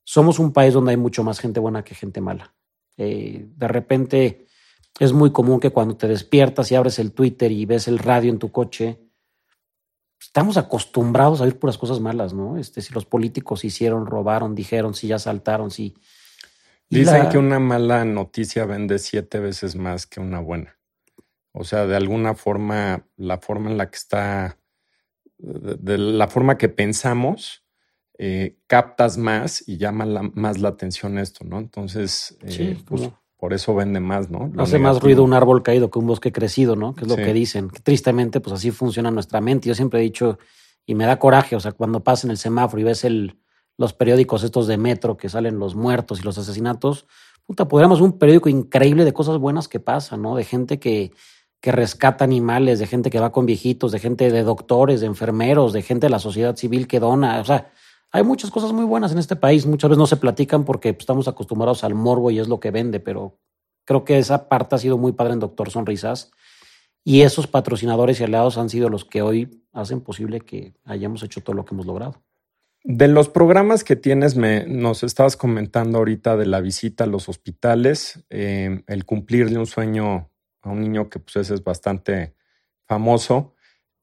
[0.08, 2.54] somos un país donde hay mucho más gente buena que gente mala.
[2.96, 4.46] Eh, de repente
[4.98, 8.30] es muy común que cuando te despiertas y abres el Twitter y ves el radio
[8.30, 9.07] en tu coche,
[10.20, 12.58] estamos acostumbrados a oír puras cosas malas, ¿no?
[12.58, 15.94] Este, si los políticos hicieron, robaron, dijeron, si ya saltaron, si...
[16.90, 20.78] Dicen que una mala noticia vende siete veces más que una buena.
[21.52, 24.58] O sea, de alguna forma, la forma en la que está,
[25.36, 27.64] de la forma que pensamos,
[28.16, 31.58] eh, captas más y llama más la atención esto, ¿no?
[31.58, 34.50] Entonces, eh, pues, por eso vende más, ¿no?
[34.58, 36.94] Hace más ruido un árbol caído que un bosque crecido, ¿no?
[36.94, 37.70] Que es lo que dicen.
[37.84, 39.68] tristemente, pues así funciona nuestra mente.
[39.68, 40.38] Yo siempre he dicho,
[40.84, 43.38] y me da coraje, o sea, cuando pasas en el semáforo y ves el,
[43.76, 47.06] los periódicos estos de metro que salen los muertos y los asesinatos,
[47.46, 50.34] puta, podríamos un periódico increíble de cosas buenas que pasan, ¿no?
[50.34, 51.12] De gente que,
[51.60, 55.72] que rescata animales, de gente que va con viejitos, de gente de doctores, de enfermeros,
[55.72, 57.70] de gente de la sociedad civil que dona, o sea,
[58.10, 59.66] hay muchas cosas muy buenas en este país.
[59.66, 62.70] Muchas veces no se platican porque pues, estamos acostumbrados al morbo y es lo que
[62.70, 63.38] vende, pero
[63.84, 66.30] creo que esa parte ha sido muy padre en Doctor Sonrisas.
[67.04, 71.42] Y esos patrocinadores y aliados han sido los que hoy hacen posible que hayamos hecho
[71.42, 72.22] todo lo que hemos logrado.
[72.84, 77.28] De los programas que tienes, me, nos estabas comentando ahorita de la visita a los
[77.28, 80.30] hospitales, eh, el cumplirle un sueño
[80.62, 82.34] a un niño que pues es bastante
[82.86, 83.54] famoso.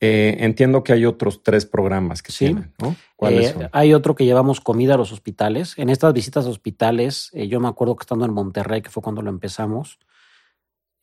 [0.07, 2.45] Eh, entiendo que hay otros tres programas que sí.
[2.45, 2.95] tienen, ¿no?
[3.15, 5.73] ¿Cuáles eh, Hay otro que llevamos comida a los hospitales.
[5.77, 9.01] En estas visitas a hospitales, eh, yo me acuerdo que estando en Monterrey, que fue
[9.01, 9.97] cuando lo empezamos,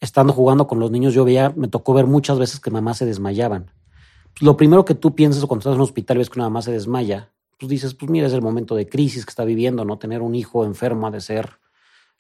[0.01, 3.07] estando jugando con los niños, yo veía, me tocó ver muchas veces que mamás se
[3.07, 3.73] desmayaban.
[4.35, 6.47] Pues, lo primero que tú piensas cuando estás en un hospital y ves que una
[6.47, 9.85] mamá se desmaya, pues dices, pues mira, es el momento de crisis que está viviendo,
[9.85, 9.99] ¿no?
[9.99, 11.59] Tener un hijo enfermo ha de ser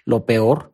[0.05, 0.72] lo peor.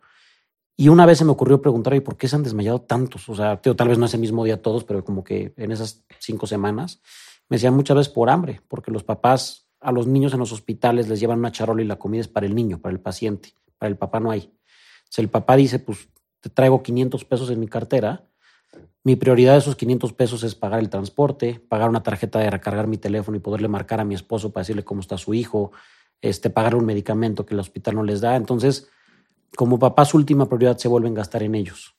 [0.81, 3.29] Y una vez se me ocurrió preguntar, ¿y por qué se han desmayado tantos?
[3.29, 6.47] O sea, tal vez no ese mismo día todos, pero como que en esas cinco
[6.47, 7.01] semanas,
[7.49, 11.09] me decían muchas veces por hambre, porque los papás a los niños en los hospitales
[11.09, 13.91] les llevan una charola y la comida es para el niño, para el paciente, para
[13.91, 14.53] el papá no hay.
[15.09, 18.29] Si el papá dice, pues te traigo 500 pesos en mi cartera,
[19.03, 22.87] mi prioridad de esos 500 pesos es pagar el transporte, pagar una tarjeta de recargar
[22.87, 25.73] mi teléfono y poderle marcar a mi esposo para decirle cómo está su hijo,
[26.21, 28.37] este, pagar un medicamento que el hospital no les da.
[28.37, 28.89] Entonces,
[29.57, 31.97] como papá su última prioridad se vuelve a gastar en ellos.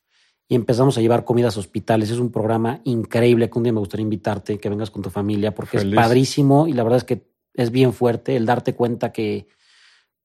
[0.47, 2.09] Y empezamos a llevar comidas a hospitales.
[2.09, 5.53] Es un programa increíble que un día me gustaría invitarte, que vengas con tu familia,
[5.53, 9.47] porque es padrísimo y la verdad es que es bien fuerte el darte cuenta que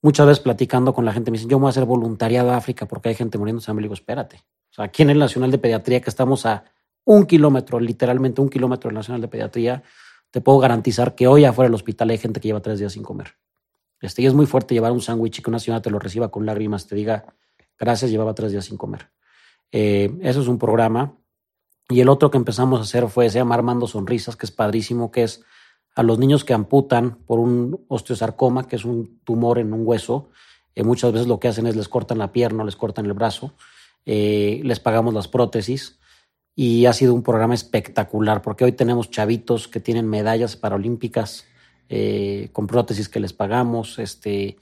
[0.01, 2.57] muchas veces platicando con la gente me dicen, yo me voy a hacer voluntariado a
[2.57, 3.63] África porque hay gente muriendo.
[3.67, 4.37] Y me digo, espérate.
[4.71, 6.65] O sea, aquí en el Nacional de Pediatría, que estamos a
[7.05, 9.83] un kilómetro, literalmente un kilómetro del Nacional de Pediatría,
[10.31, 13.03] te puedo garantizar que hoy afuera del hospital hay gente que lleva tres días sin
[13.03, 13.37] comer.
[14.01, 16.31] Este, y es muy fuerte llevar un sándwich y que una señora te lo reciba
[16.31, 17.35] con lágrimas, te diga,
[17.79, 19.11] gracias, llevaba tres días sin comer.
[19.73, 21.17] Eh, eso es un programa.
[21.89, 25.11] Y el otro que empezamos a hacer fue, se llama Armando Sonrisas, que es padrísimo,
[25.11, 25.43] que es
[25.95, 30.31] a los niños que amputan por un osteosarcoma, que es un tumor en un hueso.
[30.75, 33.53] Eh, muchas veces lo que hacen es les cortan la pierna, les cortan el brazo,
[34.07, 35.99] eh, les pagamos las prótesis.
[36.57, 41.47] Y ha sido un programa espectacular, porque hoy tenemos chavitos que tienen medallas paralímpicas
[41.97, 44.57] eh, con prótesis que les pagamos, este,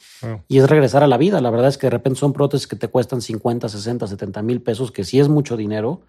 [0.49, 1.41] y es regresar a la vida.
[1.41, 4.61] La verdad es que de repente son prótesis que te cuestan 50, 60, 70 mil
[4.61, 6.03] pesos, que sí es mucho dinero,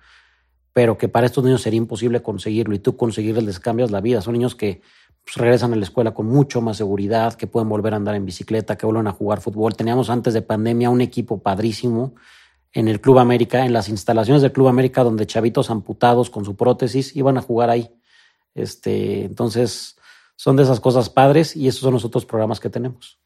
[0.73, 4.21] pero que para estos niños sería imposible conseguirlo y tú conseguirles les cambias la vida.
[4.21, 4.81] Son niños que
[5.23, 8.25] pues, regresan a la escuela con mucho más seguridad, que pueden volver a andar en
[8.25, 9.77] bicicleta, que vuelven a jugar fútbol.
[9.77, 12.15] Teníamos antes de pandemia un equipo padrísimo
[12.73, 16.57] en el Club América, en las instalaciones del Club América, donde chavitos amputados con su
[16.57, 17.89] prótesis iban a jugar ahí.
[18.55, 19.95] Este, entonces,
[20.35, 23.19] son de esas cosas padres y esos son los otros programas que tenemos.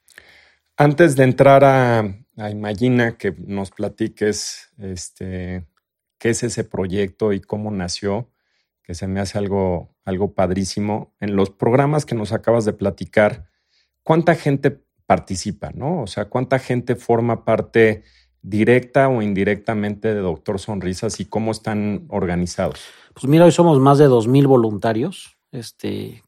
[0.76, 2.04] Antes de entrar a,
[2.52, 5.66] Imagina, que nos platiques este,
[6.20, 8.30] qué es ese proyecto y cómo nació,
[8.84, 11.16] que se me hace algo, algo padrísimo.
[11.20, 13.50] En los programas que nos acabas de platicar,
[14.04, 16.04] ¿cuánta gente participa, no?
[16.04, 18.04] O sea, ¿cuánta gente forma parte
[18.44, 22.82] directa o indirectamente de Doctor Sonrisas y cómo están organizados?
[23.16, 25.38] Pues mira, hoy somos más de 2.000 voluntarios.
[25.52, 26.22] Este,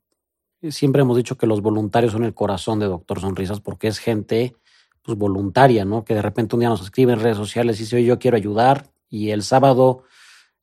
[0.69, 4.55] siempre hemos dicho que los voluntarios son el corazón de Doctor Sonrisas porque es gente
[5.01, 6.03] pues, voluntaria, ¿no?
[6.03, 8.91] Que de repente un día nos escribe en redes sociales y dice, yo quiero ayudar
[9.09, 10.03] y el sábado,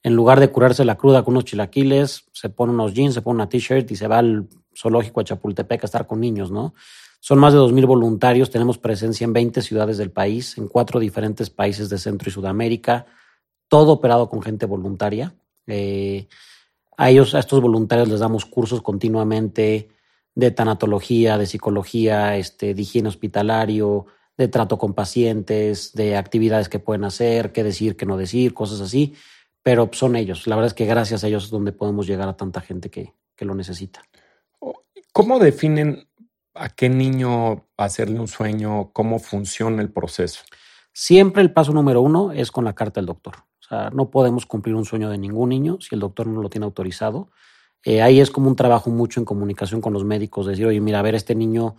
[0.02, 3.36] en lugar de curarse la cruda con unos chilaquiles, se pone unos jeans, se pone
[3.36, 6.74] una t-shirt y se va al zoológico a Chapultepec a estar con niños, ¿no?
[7.20, 11.50] Son más de 2.000 voluntarios, tenemos presencia en 20 ciudades del país, en cuatro diferentes
[11.50, 13.06] países de Centro y Sudamérica,
[13.68, 15.34] todo operado con gente voluntaria.
[15.66, 16.28] Eh,
[16.96, 19.88] a ellos, a estos voluntarios les damos cursos continuamente
[20.34, 24.06] de tanatología, de psicología, este, de higiene hospitalario,
[24.36, 28.80] de trato con pacientes, de actividades que pueden hacer, qué decir, qué no decir, cosas
[28.80, 29.14] así.
[29.62, 30.46] Pero son ellos.
[30.46, 33.14] La verdad es que gracias a ellos es donde podemos llegar a tanta gente que,
[33.34, 34.02] que lo necesita.
[35.12, 36.06] ¿Cómo definen
[36.54, 38.90] a qué niño hacerle un sueño?
[38.92, 40.42] ¿Cómo funciona el proceso?
[40.92, 43.34] Siempre el paso número uno es con la carta del doctor.
[43.66, 46.48] O sea, no podemos cumplir un sueño de ningún niño si el doctor no lo
[46.48, 47.30] tiene autorizado.
[47.84, 51.00] Eh, ahí es como un trabajo mucho en comunicación con los médicos, decir, oye, mira,
[51.00, 51.76] a ver, este niño,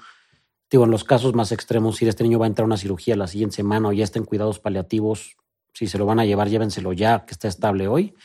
[0.69, 3.15] digo, en los casos más extremos, si este niño va a entrar a una cirugía
[3.15, 5.37] la siguiente semana o ya está en cuidados paliativos,
[5.73, 8.15] si se lo van a llevar, llévenselo ya, que está estable hoy.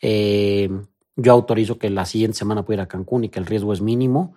[0.00, 0.68] Eh,
[1.14, 3.80] yo autorizo que la siguiente semana pueda ir a Cancún y que el riesgo es
[3.80, 4.34] mínimo.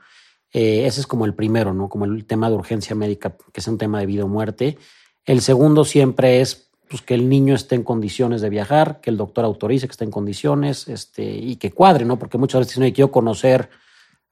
[0.51, 1.89] Eh, ese es como el primero, ¿no?
[1.89, 4.77] Como el tema de urgencia médica, que es un tema de vida o muerte.
[5.25, 9.17] El segundo siempre es pues, que el niño esté en condiciones de viajar, que el
[9.17, 12.19] doctor autorice que esté en condiciones este, y que cuadre, ¿no?
[12.19, 13.69] Porque muchas veces dicen, quiero conocer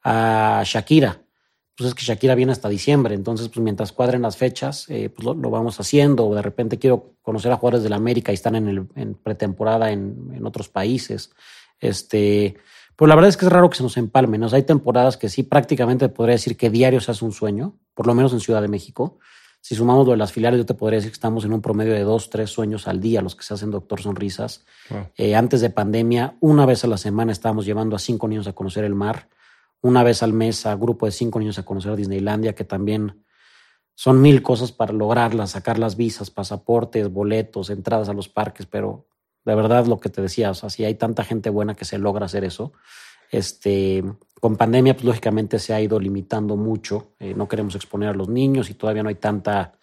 [0.03, 1.19] a Shakira.
[1.75, 5.25] Pues es que Shakira viene hasta diciembre, entonces pues mientras cuadren las fechas, eh, pues
[5.25, 6.27] lo, vamos haciendo.
[6.27, 9.15] O de repente quiero conocer a jugadores de la América y están en, el, en
[9.15, 11.31] pretemporada en, otros países.
[11.79, 12.55] Este,
[12.95, 14.41] pero la verdad es que es raro que se nos empalmen.
[14.41, 14.47] ¿no?
[14.51, 18.13] hay temporadas que sí, prácticamente podría decir que diario se hace un sueño, por lo
[18.13, 19.17] menos en Ciudad de México.
[19.63, 21.93] Si sumamos lo de las filiales, yo te podría decir que estamos en un promedio
[21.93, 24.65] de dos, tres sueños al día, los que se hacen Doctor Sonrisas.
[25.15, 28.52] Eh, antes de pandemia, una vez a la semana estábamos llevando a cinco niños a
[28.52, 29.30] conocer el mar,
[29.80, 33.23] una vez al mes a grupo de cinco niños a conocer Disneylandia, que también
[33.95, 39.08] son mil cosas para lograrlas, sacar las visas, pasaportes, boletos, entradas a los parques, pero
[39.45, 41.97] de verdad lo que te decía, o sea, si hay tanta gente buena que se
[41.97, 42.73] logra hacer eso,
[43.33, 44.03] este,
[44.39, 47.15] con pandemia, pues lógicamente se ha ido limitando mucho.
[47.19, 49.73] Eh, no queremos exponer a los niños y todavía no hay tanta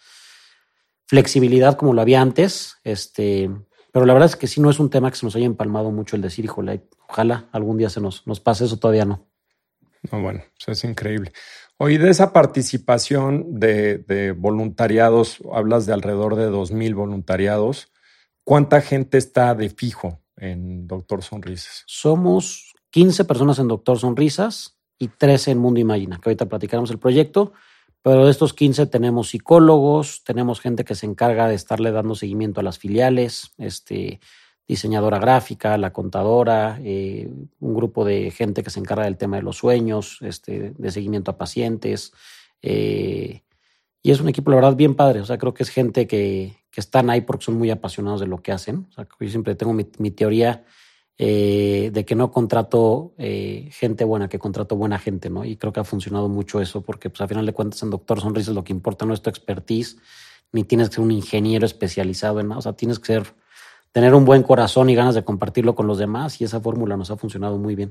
[1.06, 2.76] flexibilidad como lo había antes.
[2.84, 3.50] Este,
[3.92, 5.90] pero la verdad es que sí no es un tema que se nos haya empalmado
[5.90, 9.26] mucho el decir, híjole, ojalá algún día se nos, nos pase eso, todavía no.
[10.12, 11.32] No, bueno, eso es increíble.
[11.76, 17.92] Hoy de esa participación de, de voluntariados, hablas de alrededor de 2.000 voluntariados.
[18.44, 21.82] ¿Cuánta gente está de fijo en Doctor Sonrisas?
[21.86, 26.98] Somos 15 personas en Doctor Sonrisas y 13 en Mundo Imagina, que ahorita platicaremos el
[26.98, 27.52] proyecto.
[28.02, 32.60] Pero de estos 15 tenemos psicólogos, tenemos gente que se encarga de estarle dando seguimiento
[32.60, 34.20] a las filiales, este,
[34.66, 39.42] diseñadora gráfica, la contadora, eh, un grupo de gente que se encarga del tema de
[39.42, 42.12] los sueños, este, de seguimiento a pacientes.
[42.62, 43.42] Eh,
[44.02, 45.20] y es un equipo, la verdad, bien padre.
[45.20, 48.28] O sea, creo que es gente que, que están ahí porque son muy apasionados de
[48.28, 48.86] lo que hacen.
[48.96, 50.64] Yo siempre tengo mi, mi teoría
[51.22, 55.44] eh, de que no contrato eh, gente buena, que contrato buena gente, ¿no?
[55.44, 58.22] Y creo que ha funcionado mucho eso, porque pues a final de cuentas en Doctor
[58.22, 59.98] Sonrisas lo que importa no es tu expertise,
[60.50, 63.34] ni tienes que ser un ingeniero especializado en nada, o sea, tienes que ser,
[63.92, 67.10] tener un buen corazón y ganas de compartirlo con los demás, y esa fórmula nos
[67.10, 67.90] ha funcionado muy bien.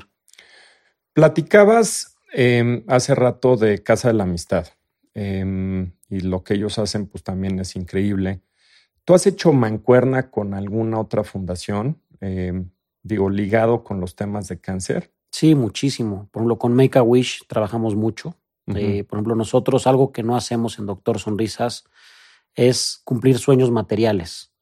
[1.13, 4.69] Platicabas em, hace rato de Casa de la Amistad,
[5.13, 8.41] em, y lo que ellos hacen pues también es increíble.
[9.05, 12.01] ¿Tú has hecho mancuerna con alguna otra fundación?
[12.21, 12.71] Em,
[13.03, 15.11] digo, ligado con los temas de cáncer?
[15.31, 16.27] Sí, muchísimo.
[16.31, 18.35] Por ejemplo, con Make a Wish trabajamos mucho.
[18.75, 21.85] Eh, por ejemplo, nosotros algo que no hacemos en Doctor Sonrisas
[22.53, 24.53] es cumplir sueños materiales.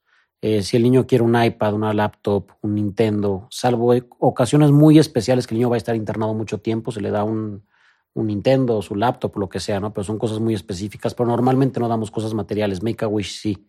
[0.42, 5.46] Eh, si el niño quiere un iPad, una laptop, un Nintendo, salvo ocasiones muy especiales
[5.46, 7.66] que el niño va a estar internado mucho tiempo, se le da un,
[8.14, 9.94] un Nintendo, su laptop, lo que sea, ¿no?
[9.94, 12.84] Pero son cosas muy específicas, pero normalmente no damos cosas materiales.
[12.84, 13.68] Make a Wish sí.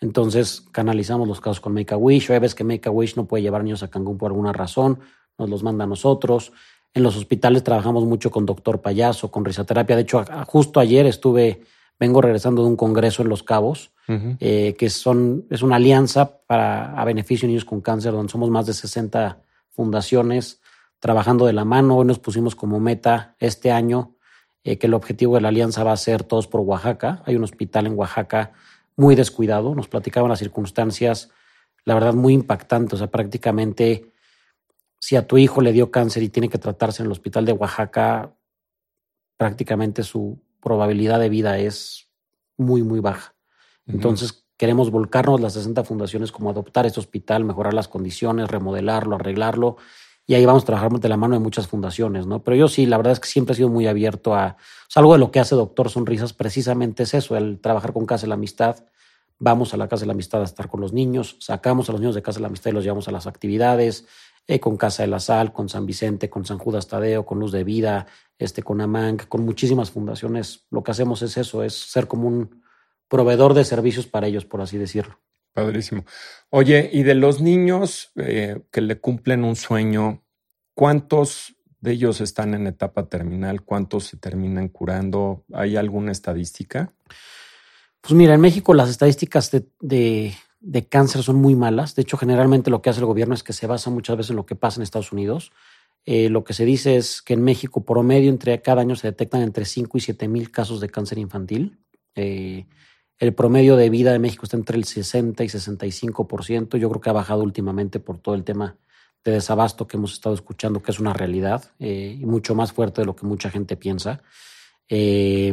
[0.00, 2.30] Entonces canalizamos los casos con Make a Wish.
[2.30, 4.52] O hay veces que Make a Wish no puede llevar niños a Cancún por alguna
[4.52, 5.00] razón,
[5.38, 6.52] nos los manda a nosotros.
[6.92, 9.94] En los hospitales trabajamos mucho con doctor payaso, con risoterapia.
[9.96, 11.62] De hecho, justo ayer estuve,
[11.98, 13.92] vengo regresando de un congreso en Los Cabos,
[14.40, 18.50] eh, que son, es una alianza para, a beneficio de niños con cáncer, donde somos
[18.50, 19.38] más de 60
[19.70, 20.60] fundaciones
[20.98, 21.98] trabajando de la mano.
[21.98, 24.16] Hoy nos pusimos como meta este año
[24.64, 27.22] eh, que el objetivo de la alianza va a ser todos por Oaxaca.
[27.24, 28.52] Hay un hospital en Oaxaca
[28.96, 29.74] muy descuidado.
[29.74, 31.30] Nos platicaban las circunstancias,
[31.84, 32.94] la verdad, muy impactantes.
[32.94, 34.10] O sea, prácticamente
[35.00, 37.52] si a tu hijo le dio cáncer y tiene que tratarse en el hospital de
[37.52, 38.34] Oaxaca,
[39.36, 42.10] prácticamente su probabilidad de vida es
[42.58, 43.34] muy, muy baja.
[43.86, 49.78] Entonces, queremos volcarnos las 60 fundaciones como adoptar este hospital, mejorar las condiciones, remodelarlo, arreglarlo.
[50.30, 52.44] Y ahí vamos a trabajar de la mano de muchas fundaciones, ¿no?
[52.44, 54.56] Pero yo sí, la verdad es que siempre he sido muy abierto a...
[54.94, 58.28] algo de lo que hace Doctor Sonrisas precisamente es eso, el trabajar con Casa de
[58.28, 58.76] la Amistad.
[59.40, 62.00] Vamos a la Casa de la Amistad a estar con los niños, sacamos a los
[62.00, 64.06] niños de Casa de la Amistad y los llevamos a las actividades,
[64.46, 67.50] eh, con Casa de la Sal, con San Vicente, con San Judas Tadeo, con Luz
[67.50, 68.06] de Vida,
[68.38, 70.64] este, con Amang, con muchísimas fundaciones.
[70.70, 72.62] Lo que hacemos es eso, es ser como un
[73.08, 75.18] proveedor de servicios para ellos, por así decirlo.
[75.52, 76.04] Padrísimo.
[76.50, 80.22] Oye, y de los niños eh, que le cumplen un sueño,
[80.74, 83.62] ¿cuántos de ellos están en etapa terminal?
[83.62, 85.44] ¿Cuántos se terminan curando?
[85.52, 86.92] ¿Hay alguna estadística?
[88.00, 90.34] Pues mira, en México las estadísticas de,
[90.88, 91.94] cáncer son muy malas.
[91.94, 94.36] De hecho, generalmente lo que hace el gobierno es que se basa muchas veces en
[94.36, 95.52] lo que pasa en Estados Unidos.
[96.06, 99.42] Eh, lo que se dice es que en México, promedio, entre cada año se detectan
[99.42, 101.78] entre 5 y 7 mil casos de cáncer infantil.
[102.14, 102.66] Eh,
[103.20, 106.78] el promedio de vida de México está entre el 60 y 65%.
[106.78, 108.78] Yo creo que ha bajado últimamente por todo el tema
[109.22, 113.02] de desabasto que hemos estado escuchando, que es una realidad eh, y mucho más fuerte
[113.02, 114.22] de lo que mucha gente piensa.
[114.88, 115.52] Eh,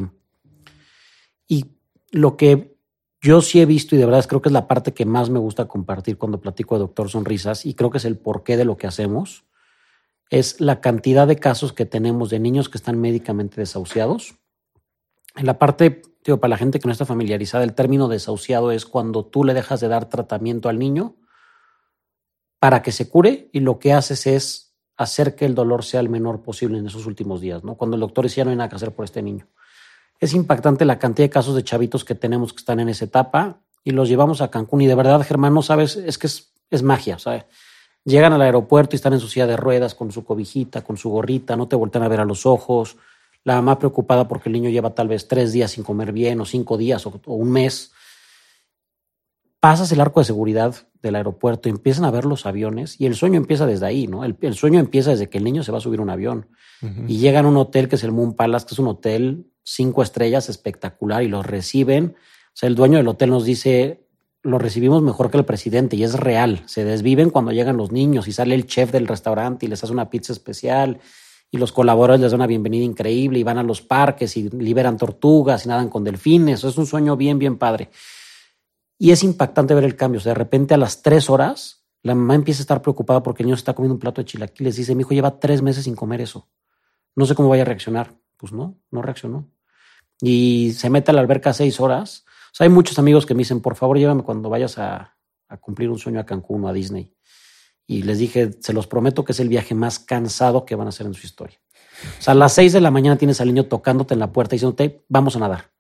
[1.46, 1.66] y
[2.12, 2.78] lo que
[3.22, 5.40] yo sí he visto y de verdad creo que es la parte que más me
[5.40, 8.78] gusta compartir cuando platico de Doctor Sonrisas y creo que es el porqué de lo
[8.78, 9.44] que hacemos,
[10.30, 14.36] es la cantidad de casos que tenemos de niños que están médicamente desahuciados.
[15.36, 16.02] En la parte
[16.36, 19.80] para la gente que no está familiarizada, el término desahuciado es cuando tú le dejas
[19.80, 21.16] de dar tratamiento al niño
[22.60, 26.10] para que se cure y lo que haces es hacer que el dolor sea el
[26.10, 27.76] menor posible en esos últimos días, ¿no?
[27.76, 29.48] Cuando el doctor dice ya no hay nada que hacer por este niño.
[30.20, 33.62] Es impactante la cantidad de casos de chavitos que tenemos que están en esa etapa
[33.84, 36.84] y los llevamos a Cancún y de verdad, Germán, no sabes, es que es, es
[36.84, 37.18] magia.
[38.04, 41.10] Llegan al aeropuerto y están en su silla de ruedas con su cobijita, con su
[41.10, 42.98] gorrita, no te voltean a ver a los ojos,
[43.48, 46.46] la mamá preocupada porque el niño lleva tal vez tres días sin comer bien o
[46.46, 47.94] cinco días o, un mes.
[49.62, 53.38] Pasas el arco de seguridad del aeropuerto, empiezan a ver los aviones y el sueño
[53.38, 54.26] empieza desde ahí, ¿no?
[54.26, 56.50] El, sueño empieza desde que el niño se va a subir a un avión
[57.08, 60.04] y llegan a un hotel que es el Moon Palace, que es un hotel cinco
[60.04, 62.16] estrellas espectacular y los reciben.
[62.18, 64.06] O sea, el dueño del hotel nos dice,
[64.44, 66.64] lo recibimos mejor que el presidente y es real.
[66.66, 69.94] Se desviven cuando llegan los niños y sale el chef del restaurante y les hace
[69.94, 71.00] una pizza especial
[71.50, 74.98] y los colaboradores les dan una bienvenida increíble y van a los parques y liberan
[74.98, 76.64] tortugas y nadan con delfines.
[76.64, 77.90] Es un sueño bien, bien padre.
[78.98, 80.20] Y es impactante ver el cambio.
[80.20, 83.56] De repente a las tres horas, la mamá empieza a estar preocupada porque el niño
[83.56, 84.76] está comiendo un plato de chilaquiles.
[84.76, 86.50] Dice, mi hijo lleva tres meses sin comer eso.
[87.16, 88.16] No sé cómo vaya a reaccionar.
[88.36, 89.50] Pues no, no reaccionó.
[90.22, 92.26] Y se mete a la alberca seis horas.
[92.60, 95.16] Hay muchos amigos que me dicen, por favor, llévame cuando vayas a
[95.62, 97.14] cumplir un sueño a Cancún o a Disney
[97.88, 100.90] y les dije, se los prometo que es el viaje más cansado que van a
[100.90, 101.58] hacer en su historia.
[102.20, 104.54] O sea, a las seis de la mañana tienes al niño tocándote en la puerta
[104.54, 105.72] y diciéndote, vamos a nadar.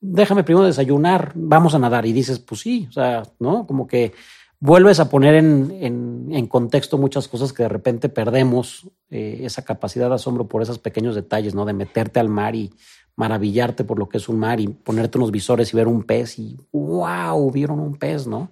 [0.00, 2.06] Déjame primero desayunar, vamos a nadar.
[2.06, 3.66] Y dices, pues sí, o sea, ¿no?
[3.66, 4.14] Como que
[4.60, 10.08] vuelves a poner en, en, contexto muchas cosas que de repente perdemos eh, esa capacidad
[10.08, 11.64] de asombro por esos pequeños detalles, ¿no?
[11.64, 12.72] De meterte al mar y
[13.16, 16.38] maravillarte por lo que es un mar y ponerte unos visores y ver un pez
[16.38, 18.50] y wow, vieron un pez, ¿no?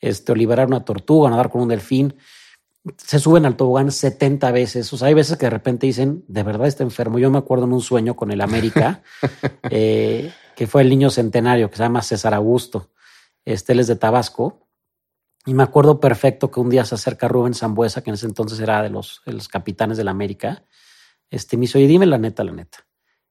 [0.00, 2.14] Este, o liberar una tortuga, nadar con un delfín
[2.96, 4.92] se suben al tobogán 70 veces.
[4.92, 7.18] O sea, hay veces que de repente dicen, de verdad está enfermo.
[7.18, 9.02] Yo me acuerdo en un sueño con el América,
[9.70, 12.90] eh, que fue el niño centenario, que se llama César Augusto.
[13.44, 14.68] Este, él es de Tabasco.
[15.46, 18.58] Y me acuerdo perfecto que un día se acerca Rubén Zambuesa, que en ese entonces
[18.60, 20.64] era de los, de los capitanes del América.
[21.30, 22.86] Este, me dice, oye, dime la neta, la neta.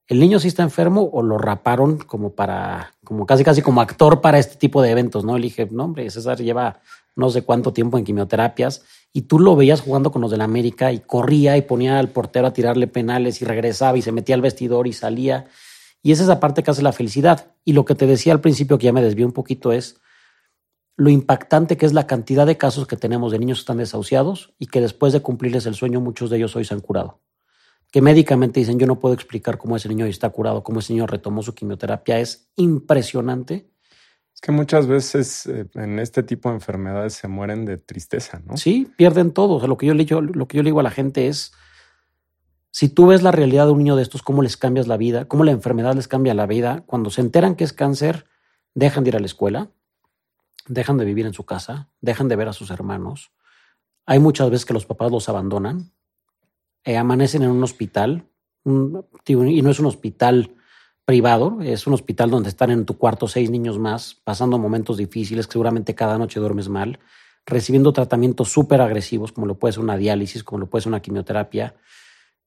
[0.06, 4.20] ¿El niño sí está enfermo o lo raparon como para, como casi, casi como actor
[4.20, 5.24] para este tipo de eventos?
[5.24, 6.80] No, le dije, no, hombre, César lleva
[7.16, 8.84] no sé cuánto tiempo en quimioterapias
[9.16, 12.48] y tú lo veías jugando con los del América y corría y ponía al portero
[12.48, 15.46] a tirarle penales y regresaba y se metía al vestidor y salía.
[16.02, 17.52] Y esa es la parte que hace la felicidad.
[17.64, 20.00] Y lo que te decía al principio, que ya me desvió un poquito, es
[20.96, 24.52] lo impactante que es la cantidad de casos que tenemos de niños que están desahuciados
[24.58, 27.20] y que después de cumplirles el sueño, muchos de ellos hoy se han curado.
[27.92, 31.06] Que médicamente dicen, yo no puedo explicar cómo ese niño está curado, cómo ese niño
[31.06, 32.18] retomó su quimioterapia.
[32.18, 33.70] Es impresionante
[34.34, 38.56] es que muchas veces eh, en este tipo de enfermedades se mueren de tristeza, ¿no?
[38.56, 39.54] Sí, pierden todo.
[39.54, 41.52] O sea, lo que yo le, lo que yo digo a la gente es,
[42.72, 45.26] si tú ves la realidad de un niño de estos, cómo les cambias la vida,
[45.26, 48.26] cómo la enfermedad les cambia la vida, cuando se enteran que es cáncer,
[48.74, 49.70] dejan de ir a la escuela,
[50.66, 53.30] dejan de vivir en su casa, dejan de ver a sus hermanos.
[54.04, 55.92] Hay muchas veces que los papás los abandonan,
[56.82, 58.26] eh, amanecen en un hospital,
[58.64, 60.56] y no es un hospital
[61.04, 65.46] privado, es un hospital donde están en tu cuarto seis niños más, pasando momentos difíciles,
[65.46, 66.98] que seguramente cada noche duermes mal.
[67.46, 71.02] recibiendo tratamientos súper agresivos, como lo puede ser una diálisis, como lo puede ser una
[71.02, 71.74] quimioterapia.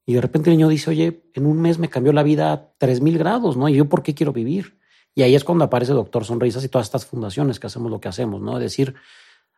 [0.08, 2.72] Y de repente el niño dice, oye, en un mes me cambió la vida a
[2.80, 3.70] 3000 grados, ¿no?
[3.70, 4.80] ¿Y yo por qué quiero vivir?
[5.14, 8.08] Y ahí es cuando aparece Doctor Sonrisas y todas estas fundaciones que hacemos lo que
[8.08, 8.58] hacemos, ¿no?
[8.58, 8.96] Es decir,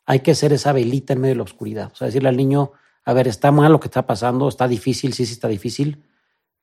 [0.06, 1.92] hay que ser esa velita en medio de la oscuridad.
[1.94, 2.72] O sea, decirle al niño,
[3.06, 6.04] a ver, está mal lo que está pasando, está difícil, sí, sí está difícil.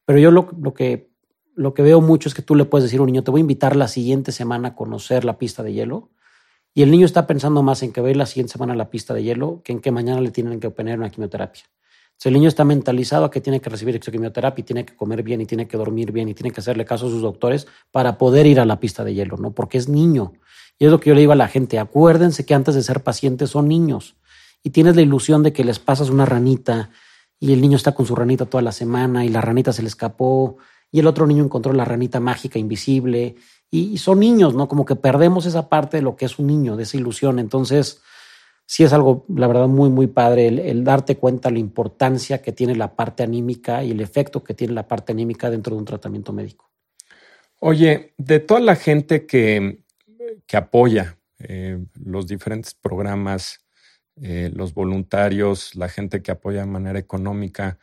[0.05, 1.13] Pero yo lo, lo, que,
[1.57, 3.41] lo que veo mucho es que tú le puedes decir a un niño, te voy
[3.41, 6.11] a invitar la siguiente semana a conocer la pista de hielo
[6.75, 9.15] y el niño está pensando más en que va la siguiente semana a la pista
[9.15, 11.63] de hielo que en que mañana le tienen que poner una quimioterapia.
[12.19, 15.23] Si el niño está mentalizado a que tiene que recibir quimioterapia y tiene que comer
[15.23, 18.19] bien y tiene que dormir bien y tiene que hacerle caso a sus doctores para
[18.19, 19.53] poder ir a la pista de hielo, ¿no?
[19.53, 20.35] Porque es niño.
[20.79, 23.03] Y es lo que yo le digo a la gente, acuérdense que antes de ser
[23.03, 24.17] pacientes son niños
[24.63, 26.91] y tienes la ilusión de que les pasas una ranita
[27.41, 29.89] y el niño está con su ranita toda la semana y la ranita se le
[29.89, 30.59] escapó
[30.91, 33.37] y el otro niño encontró la ranita mágica invisible
[33.71, 34.69] y, son niños, ¿no?
[34.69, 37.39] Como que perdemos esa parte de lo que es un niño, de esa ilusión.
[37.39, 38.01] Entonces,
[38.65, 42.77] sí es algo, la verdad, muy, muy padre el, darte cuenta la importancia que tiene
[42.77, 46.33] la parte anímica y el efecto que tiene la parte anímica dentro de un tratamiento
[46.33, 46.71] médico.
[47.59, 49.81] Oye, de toda la gente que,
[50.47, 53.67] que apoya eh, los diferentes programas,
[54.21, 57.79] eh, los voluntarios, la gente que apoya de manera económica,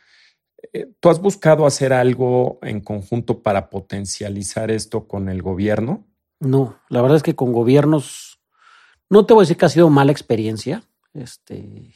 [1.00, 6.06] ¿Tú has buscado hacer algo en conjunto para potencializar esto con el gobierno?
[6.40, 8.40] No, la verdad es que con gobiernos,
[9.08, 11.92] no te voy a decir que ha sido mala experiencia, este,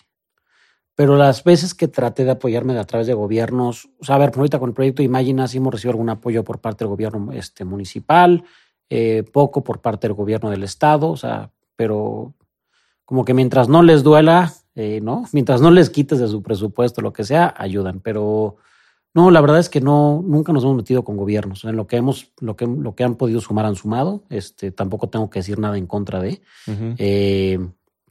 [0.94, 4.58] pero las veces que traté de apoyarme a través de gobiernos, o a ver, ahorita
[4.58, 8.44] con el proyecto Imagina sí hemos recibido algún apoyo por parte del gobierno este, municipal,
[8.90, 12.34] eh, poco por parte del gobierno del estado, o sea, pero
[13.04, 15.24] como que mientras no les duela, eh, ¿no?
[15.32, 17.98] Mientras no les quites de su presupuesto, lo que sea, ayudan.
[17.98, 18.58] Pero
[19.12, 21.64] no, la verdad es que no, nunca nos hemos metido con gobiernos.
[21.64, 24.22] En lo que hemos, lo que, lo que han podido sumar han sumado.
[24.30, 26.40] Este, tampoco tengo que decir nada en contra de.
[26.96, 27.58] Eh,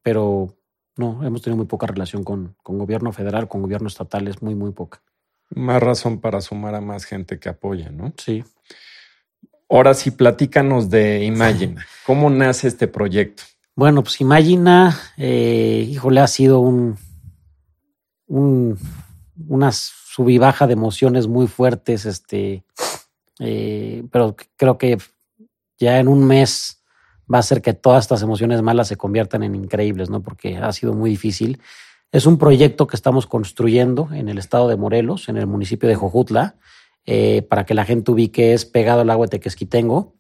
[0.04, 0.58] pero
[0.98, 4.54] no, hemos tenido muy poca relación con, con gobierno federal, con gobierno estatal, es muy,
[4.54, 5.02] muy poca.
[5.52, 8.14] Más razón para sumar a más gente que apoya, ¿no?
[8.18, 8.44] Sí.
[9.70, 11.86] Ahora sí, platícanos de Imagina.
[12.06, 13.44] ¿Cómo nace este proyecto?
[13.78, 16.98] Bueno, pues Imagina, eh, híjole, ha sido un,
[18.26, 18.76] un,
[19.48, 22.64] una sub baja de emociones muy fuertes, este,
[23.38, 24.98] eh, pero creo que
[25.78, 26.82] ya en un mes
[27.32, 30.24] va a ser que todas estas emociones malas se conviertan en increíbles, ¿no?
[30.24, 31.62] Porque ha sido muy difícil.
[32.12, 35.94] Es un proyecto que estamos construyendo en el estado de Morelos, en el municipio de
[35.94, 36.56] Jojutla,
[37.06, 40.17] eh, para que la gente ubique, es pegado al agua de Tequesquitengo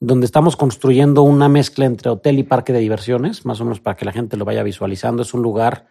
[0.00, 3.96] donde estamos construyendo una mezcla entre hotel y parque de diversiones, más o menos para
[3.96, 5.22] que la gente lo vaya visualizando.
[5.22, 5.88] Es un lugar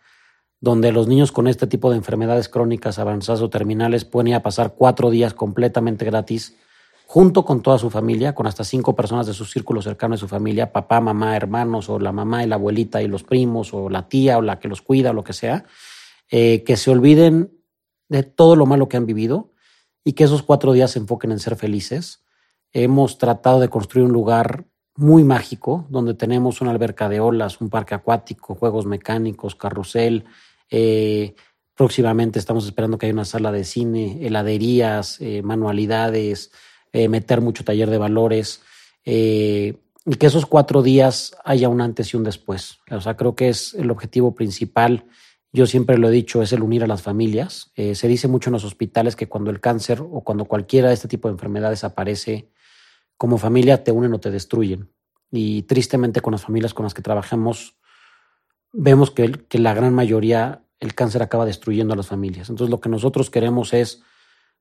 [0.60, 4.41] donde los niños con este tipo de enfermedades crónicas avanzadas o terminales pueden ir a
[4.41, 6.57] pasar cuatro días completamente gratis
[7.05, 10.28] junto con toda su familia, con hasta cinco personas de su círculo cercano de su
[10.28, 14.07] familia, papá, mamá, hermanos, o la mamá y la abuelita y los primos, o la
[14.07, 15.66] tía, o la que los cuida, o lo que sea,
[16.30, 17.51] eh, que se olviden
[18.10, 19.51] de todo lo malo que han vivido
[20.03, 22.24] y que esos cuatro días se enfoquen en ser felices
[22.74, 24.65] hemos tratado de construir un lugar
[24.99, 30.26] muy mágico, donde tenemos una alberca de olas, un parque acuático, juegos mecánicos, carrusel.
[30.70, 31.36] Eh,
[31.74, 36.51] próximamente estamos esperando que haya una sala de cine, heladerías, eh, manualidades,
[36.91, 38.61] eh, meter mucho taller de valores
[39.05, 39.74] y
[40.20, 42.80] que esos cuatro días haya un antes y un después.
[42.91, 45.05] O sea, creo que es el objetivo principal.
[45.53, 47.72] Yo siempre lo he dicho, es el unir a las familias.
[47.76, 51.07] se dice mucho en los hospitales que cuando el cáncer o cuando cualquiera de este
[51.07, 52.49] tipo de enfermedades aparece,
[53.20, 54.93] como familia te unen o te destruyen.
[55.30, 57.76] Y tristemente con las familias con las que trabajamos,
[58.72, 62.49] vemos que, la gran mayoría el cáncer acaba destruyendo a las familias.
[62.49, 64.01] Entonces lo que nosotros queremos es,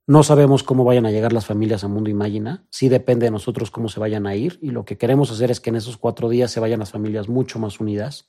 [0.08, 3.70] no sabemos cómo vayan a llegar las familias a Mundo Imagina, sí depende de nosotros
[3.70, 6.28] cómo se vayan a ir y lo que queremos hacer es que en esos cuatro
[6.28, 8.28] días se vayan las familias mucho más unidas,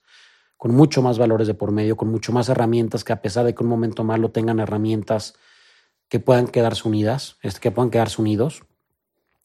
[0.57, 3.55] con mucho más valores de por medio, con mucho más herramientas que a pesar de
[3.55, 5.33] que un momento malo tengan herramientas
[6.07, 8.61] que puedan quedarse unidas, este, que puedan quedarse unidos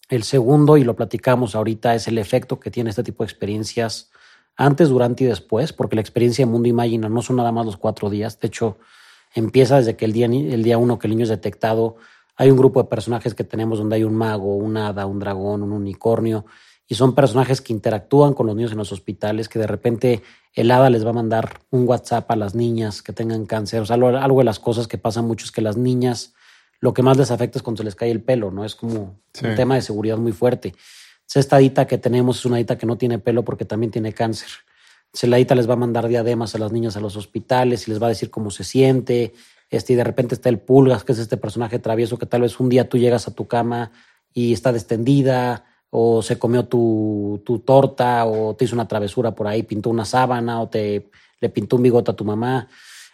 [0.08, 4.10] el segundo, y lo platicamos ahorita, es el efecto que tiene este tipo de experiencias
[4.56, 7.76] antes, durante y después, porque la experiencia de Mundo Imagina no son nada más los
[7.76, 8.38] cuatro días.
[8.38, 8.78] De hecho,
[9.34, 11.96] empieza desde que el día, el día uno que el niño es detectado,
[12.36, 15.62] hay un grupo de personajes que tenemos donde hay un mago, un hada, un dragón,
[15.62, 16.44] un unicornio,
[16.86, 20.70] y son personajes que interactúan con los niños en los hospitales, que de repente el
[20.70, 23.80] hada les va a mandar un WhatsApp a las niñas que tengan cáncer.
[23.80, 26.34] O sea, algo de las cosas que pasan mucho es que las niñas
[26.80, 28.64] lo que más les afecta es cuando se les cae el pelo, ¿no?
[28.64, 30.74] Es como un tema de seguridad muy fuerte.
[31.34, 34.48] esta dita que tenemos es una dita que no tiene pelo porque también tiene cáncer.
[35.22, 38.02] la dita les va a mandar diademas a las niñas a los hospitales y les
[38.02, 39.34] va a decir cómo se siente.
[39.70, 42.60] Este, y de repente está el Pulgas, que es este personaje travieso que tal vez
[42.60, 43.90] un día tú llegas a tu cama
[44.32, 49.46] y está destendida, o se comió tu, tu torta, o te hizo una travesura por
[49.46, 51.08] ahí, pintó una sábana, o te
[51.40, 52.68] le pintó un bigote a tu mamá.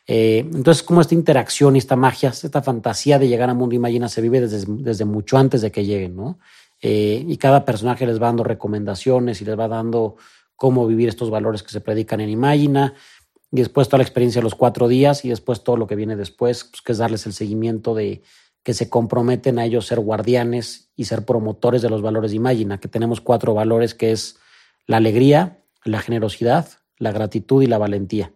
[0.06, 4.08] Eh, entonces, como esta interacción y esta magia, esta fantasía de llegar a Mundo Imagina
[4.08, 6.38] se vive desde, mucho antes de que lleguen, ¿no?
[6.82, 10.16] Eh, y cada personaje les va dando recomendaciones y les va dando
[10.56, 12.94] cómo vivir estos valores que se predican en Imagina.
[13.52, 16.16] Y después toda la experiencia de los cuatro días y después todo lo que viene
[16.16, 18.22] después, pues, que es darles el seguimiento de
[18.62, 22.78] que se comprometen a ellos ser guardianes y ser promotores de los valores de Imagina,
[22.78, 24.36] que tenemos cuatro valores que es
[24.86, 28.32] la alegría, la generosidad, la gratitud y la valentía.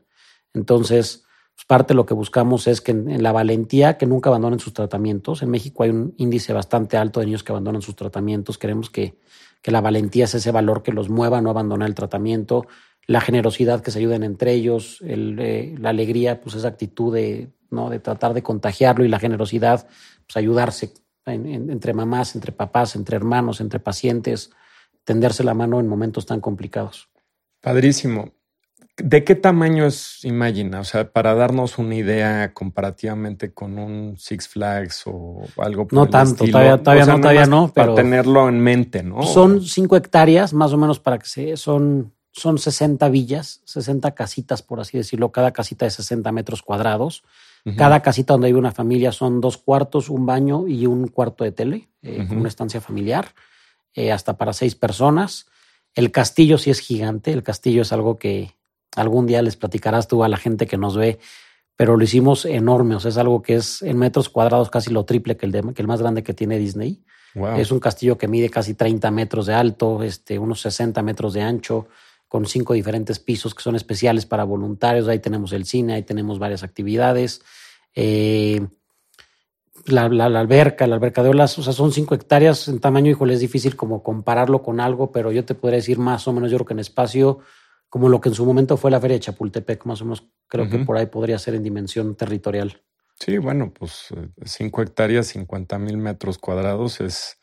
[0.54, 1.23] Entonces,
[1.54, 4.72] pues, parte de lo que buscamos es que en, la valentía, que nunca abandonen sus
[4.72, 5.42] tratamientos.
[5.42, 8.58] En México hay un índice bastante alto de niños que abandonan sus tratamientos.
[8.58, 9.18] Queremos que,
[9.62, 12.66] que la valentía es ese valor que los mueva a no abandonar el tratamiento.
[13.06, 14.98] La generosidad, que se ayuden entre ellos.
[15.04, 17.90] Eh, la alegría, pues esa actitud de, ¿no?
[17.90, 19.04] de tratar de contagiarlo.
[19.04, 19.86] Y la generosidad,
[20.26, 20.92] pues ayudarse
[21.26, 24.50] entre mamás, entre papás, entre hermanos, entre pacientes.
[25.04, 27.08] Tenderse la mano en momentos tan complicados.
[27.60, 28.32] Padrísimo.
[28.96, 30.78] ¿De qué tamaño es Imagina?
[30.80, 36.06] O sea, para darnos una idea comparativamente con un Six Flags o algo por No
[36.08, 37.72] tanto, todavía, todavía no, todavía no.
[37.74, 39.24] Pero para tenerlo en mente, ¿no?
[39.24, 41.56] Son cinco hectáreas, más o menos para que se.
[41.56, 45.32] Son, son 60 villas, 60 casitas, por así decirlo.
[45.32, 47.24] Cada casita de 60 metros cuadrados.
[47.76, 51.52] Cada casita donde vive una familia son dos cuartos, un baño y un cuarto de
[51.52, 53.28] tele, eh, una estancia familiar,
[53.94, 55.46] eh, hasta para seis personas.
[55.94, 57.32] El castillo sí es gigante.
[57.32, 58.54] El castillo es algo que
[58.96, 61.18] algún día les platicarás tú a la gente que nos ve,
[61.76, 62.94] pero lo hicimos enorme.
[62.94, 65.82] O sea, es algo que es en metros cuadrados casi lo triple que el, que
[65.82, 67.02] el más grande que tiene Disney.
[67.56, 71.42] Es un castillo que mide casi 30 metros de alto, este, unos 60 metros de
[71.42, 71.88] ancho,
[72.28, 75.08] con cinco diferentes pisos que son especiales para voluntarios.
[75.08, 77.42] Ahí tenemos el cine, ahí tenemos varias actividades.
[77.96, 78.64] Eh,
[79.86, 83.40] la, alberca, la alberca de olas, o sea, son cinco hectáreas en tamaño, híjole, es
[83.40, 86.66] difícil como compararlo con algo, pero yo te podría decir más o menos, yo creo
[86.66, 87.40] que en espacio,
[87.94, 90.68] como lo que en su momento fue la feria de Chapultepec, más o menos, creo
[90.68, 92.82] que por ahí podría ser en dimensión territorial.
[93.20, 97.38] Sí, bueno, pues eh, cinco hectáreas, 50 mil metros cuadrados es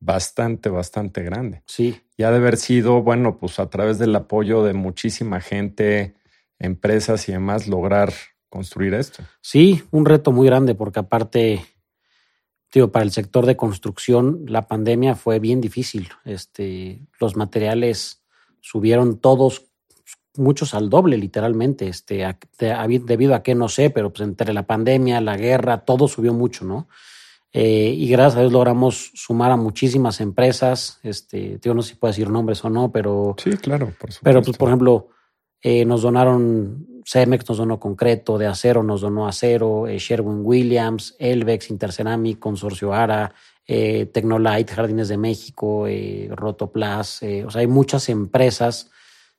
[0.00, 1.62] bastante, bastante grande.
[1.66, 2.02] Sí.
[2.18, 6.16] Y ha de haber sido, bueno, pues a través del apoyo de muchísima gente,
[6.58, 8.12] empresas y demás, lograr
[8.50, 9.22] construir esto.
[9.40, 11.64] Sí, un reto muy grande porque aparte
[12.92, 16.10] para el sector de construcción, la pandemia fue bien difícil.
[16.26, 18.22] Este, los materiales
[18.60, 19.70] subieron todos,
[20.36, 21.88] muchos al doble, literalmente.
[21.88, 22.26] Este,
[22.58, 26.64] debido a que no sé, pero pues entre la pandemia, la guerra, todo subió mucho,
[26.64, 26.88] ¿no?
[27.52, 30.98] Eh, y gracias a Dios logramos sumar a muchísimas empresas.
[31.02, 33.36] Este, yo no sé si puedo decir nombres o no, pero.
[33.42, 34.20] Sí, claro, por supuesto.
[34.24, 35.08] Pero, pues, por ejemplo,
[35.62, 41.14] eh, nos donaron Cemex nos donó concreto, de acero nos donó acero, eh, Sherwin Williams,
[41.18, 43.34] Elvex, Interceramic, Consorcio ARA,
[43.66, 47.22] eh, Tecnolite, Jardines de México, eh, Rotoplas.
[47.46, 48.90] o sea, hay muchas empresas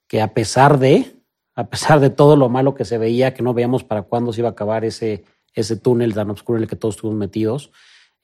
[0.08, 1.16] que a pesar de,
[1.56, 4.42] a pesar de todo lo malo que se veía, que no veíamos para cuándo se
[4.42, 7.72] iba a acabar ese, ese túnel tan oscuro en el que todos estuvimos metidos,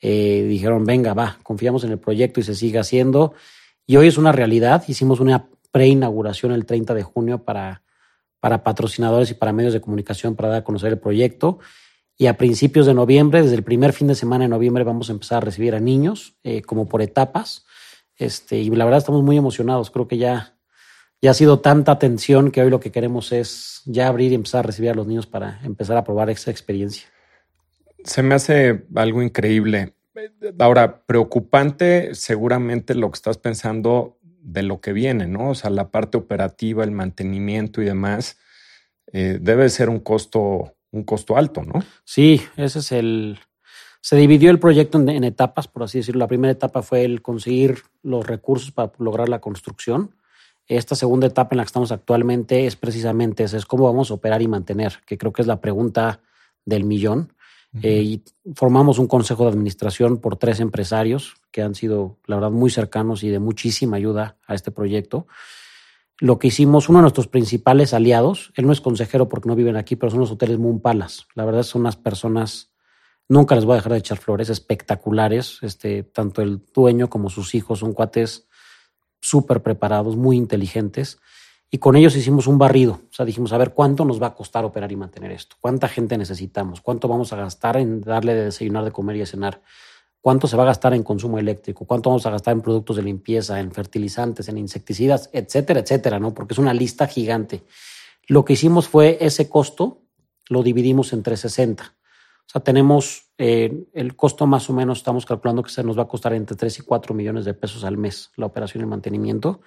[0.01, 3.34] dijeron, venga, va, confiamos en el proyecto y se sigue haciendo.
[3.86, 4.84] Y hoy es una realidad.
[4.88, 7.84] Hicimos una preinauguración el 30 de junio para
[8.41, 11.59] para patrocinadores y para medios de comunicación para dar a conocer el proyecto.
[12.17, 15.13] Y a principios de noviembre, desde el primer fin de semana de noviembre, vamos a
[15.13, 17.65] empezar a recibir a niños, eh, como por etapas.
[18.15, 19.91] Este, y la verdad estamos muy emocionados.
[19.91, 20.57] Creo que ya,
[21.22, 24.59] ya ha sido tanta atención que hoy lo que queremos es ya abrir y empezar
[24.59, 27.07] a recibir a los niños para empezar a probar esa experiencia.
[28.03, 29.93] Se me hace algo increíble.
[30.59, 35.51] Ahora, preocupante seguramente lo que estás pensando de lo que viene, ¿no?
[35.51, 38.38] O sea, la parte operativa, el mantenimiento y demás,
[39.13, 41.84] eh, debe ser un costo, un costo alto, ¿no?
[42.03, 43.39] Sí, ese es el.
[44.01, 46.19] Se dividió el proyecto en, etapas, por así decirlo.
[46.19, 50.15] La primera etapa fue el conseguir los recursos para lograr la construcción.
[50.68, 54.14] Esta segunda etapa en la que estamos actualmente es precisamente esa, es cómo vamos a
[54.14, 56.22] operar y mantener, que creo que es la pregunta
[56.66, 57.34] del millón.
[57.82, 62.51] Eh, y formamos un consejo de administración por tres empresarios que han sido, la verdad,
[62.51, 65.28] muy cercanos y de muchísima ayuda a este proyecto.
[66.20, 69.78] Lo que hicimos, uno de nuestros principales aliados, él no es consejero porque no viven
[69.78, 71.24] aquí, pero son los hoteles Moon Palace.
[71.34, 72.74] La verdad son unas personas,
[73.30, 75.59] nunca les voy a dejar de echar flores, espectaculares.
[75.62, 78.49] Este, tanto el dueño como sus hijos son cuates
[79.22, 81.19] súper preparados, muy inteligentes.
[81.69, 82.99] Y con ellos hicimos un barrido.
[83.09, 85.55] O sea, dijimos, a ver, ¿cuánto nos va a costar operar y mantener esto?
[85.61, 86.82] ¿Cuánta gente necesitamos?
[86.82, 89.61] ¿Cuánto vamos a gastar en darle de desayunar, de comer y de cenar?
[90.19, 91.86] ¿Cuánto se va a gastar en consumo eléctrico?
[91.86, 96.34] ¿Cuánto vamos a gastar en productos de limpieza, en fertilizantes, en insecticidas, etcétera, etcétera, ¿no?
[96.34, 97.63] Porque es una lista gigante.
[98.28, 100.01] Lo que hicimos fue ese costo,
[100.49, 101.95] lo dividimos entre 60.
[102.51, 106.03] O sea, tenemos eh, el costo más o menos, estamos calculando que se nos va
[106.03, 109.61] a costar entre 3 y 4 millones de pesos al mes la operación y mantenimiento.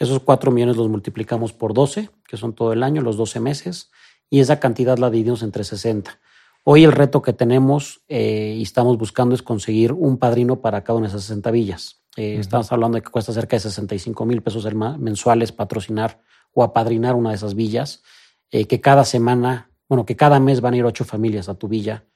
[0.00, 3.92] Esos 4 millones los multiplicamos por 12, que son todo el año, los 12 meses,
[4.30, 6.18] y esa cantidad la dividimos entre 60.
[6.64, 10.98] Hoy el reto que tenemos eh, y estamos buscando es conseguir un padrino para cada
[10.98, 12.02] una de esas 60 villas.
[12.16, 14.66] Eh, estamos hablando de que cuesta cerca de 65 mil pesos
[14.98, 16.20] mensuales patrocinar
[16.52, 18.02] o apadrinar una de esas villas,
[18.50, 21.68] eh, que cada semana, bueno, que cada mes van a ir ocho familias a tu
[21.68, 22.06] villa.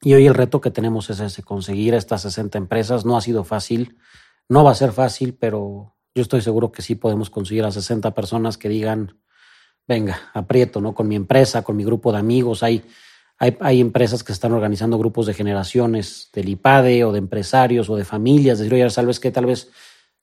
[0.00, 3.04] Y hoy el reto que tenemos es ese, conseguir estas 60 empresas.
[3.04, 3.98] No ha sido fácil,
[4.48, 8.14] no va a ser fácil, pero yo estoy seguro que sí podemos conseguir a 60
[8.14, 9.18] personas que digan,
[9.86, 10.94] venga, aprieto, ¿no?
[10.94, 12.62] Con mi empresa, con mi grupo de amigos.
[12.62, 12.84] Hay,
[13.38, 17.96] hay, hay empresas que están organizando grupos de generaciones del IPADE o de empresarios o
[17.96, 18.58] de familias.
[18.58, 19.70] Decir, oye, sabes que tal vez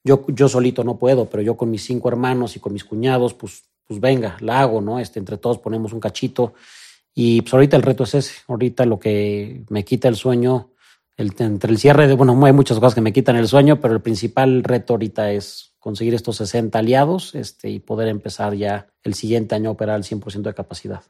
[0.03, 3.33] yo, yo solito no puedo, pero yo con mis cinco hermanos y con mis cuñados,
[3.33, 4.99] pues, pues venga, la hago, ¿no?
[4.99, 6.53] Este, entre todos ponemos un cachito.
[7.15, 8.33] Y pues ahorita el reto es ese.
[8.47, 10.73] Ahorita lo que me quita el sueño,
[11.17, 14.01] entre el cierre de, bueno, hay muchas cosas que me quitan el sueño, pero el
[14.01, 19.55] principal reto ahorita es conseguir estos 60 aliados este, y poder empezar ya el siguiente
[19.55, 21.03] año a operar al 100% de capacidad.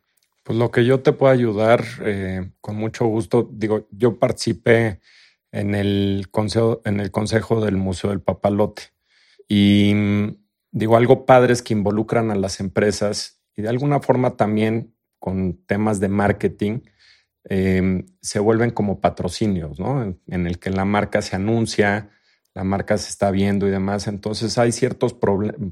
[0.43, 4.99] Pues lo que yo te puedo ayudar eh, con mucho gusto, digo, yo participé
[5.51, 8.83] en el, consejo, en el consejo del Museo del Papalote.
[9.47, 9.93] Y
[10.71, 14.94] digo, algo padres que involucran a las empresas y de alguna forma también
[15.25, 16.81] con temas de marketing
[17.45, 20.15] em, se vuelven como patrocinios, ¿no?
[20.27, 22.11] En, el que la marca se anuncia,
[22.53, 24.05] la marca se está viendo y demás.
[24.05, 25.15] Entonces hay ciertos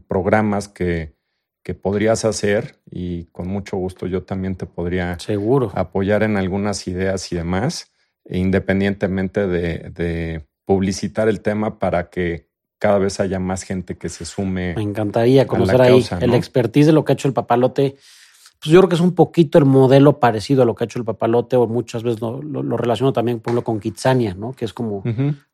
[0.07, 1.13] programas que,
[1.61, 5.71] que podrías hacer y con mucho gusto yo también te podría Seguro.
[5.75, 7.93] apoyar en algunas ideas y demás
[8.27, 12.47] independientemente de, publicitar el tema para que
[12.79, 14.73] cada vez haya más gente que se sume.
[14.75, 17.97] Me encantaría conocer ahí el expertise de lo que ha hecho el papalote.
[18.63, 20.97] Pues yo creo que es un poquito el modelo parecido a lo que ha hecho
[20.97, 24.53] el papalote, o muchas veces lo, relaciono también, por ejemplo, con Kitsania, ¿no?
[24.53, 25.03] Que es como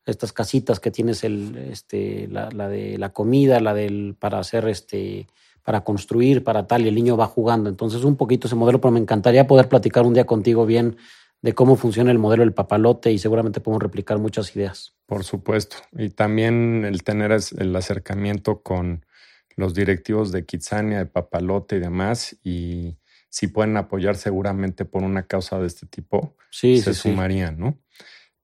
[0.05, 4.68] estas casitas que tienes el, este, la, la, de la comida, la del para hacer
[4.68, 5.26] este,
[5.64, 7.68] para construir, para tal, y el niño va jugando.
[7.68, 10.97] Entonces, un poquito ese modelo, pero me encantaría poder platicar un día contigo bien
[11.41, 14.93] de cómo funciona el modelo del papalote y seguramente podemos replicar muchas ideas.
[15.07, 15.78] Por supuesto.
[15.93, 19.03] Y también el tener el acercamiento con
[19.60, 22.36] los directivos de Kitsania, de papalote y demás.
[22.43, 22.97] Y
[23.30, 27.78] si pueden apoyar seguramente por una causa de este tipo, se sumarían, ¿no?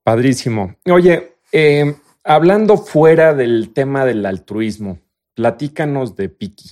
[0.03, 0.75] Padrísimo.
[0.85, 4.99] Oye, eh, hablando fuera del tema del altruismo,
[5.33, 6.69] platícanos de Piki.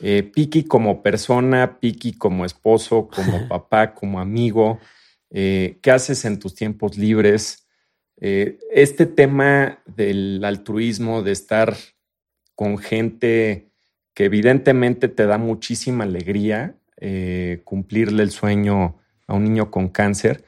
[0.00, 4.78] Eh, Piki como persona, Piki como esposo, como papá, como amigo.
[5.30, 7.66] Eh, qué haces en tus tiempos libres.
[8.18, 11.76] Eh, este tema del altruismo, de estar
[12.56, 13.70] con gente
[14.14, 18.96] que evidentemente te da muchísima alegría, eh, cumplirle el sueño
[19.28, 20.44] a un niño con cáncer,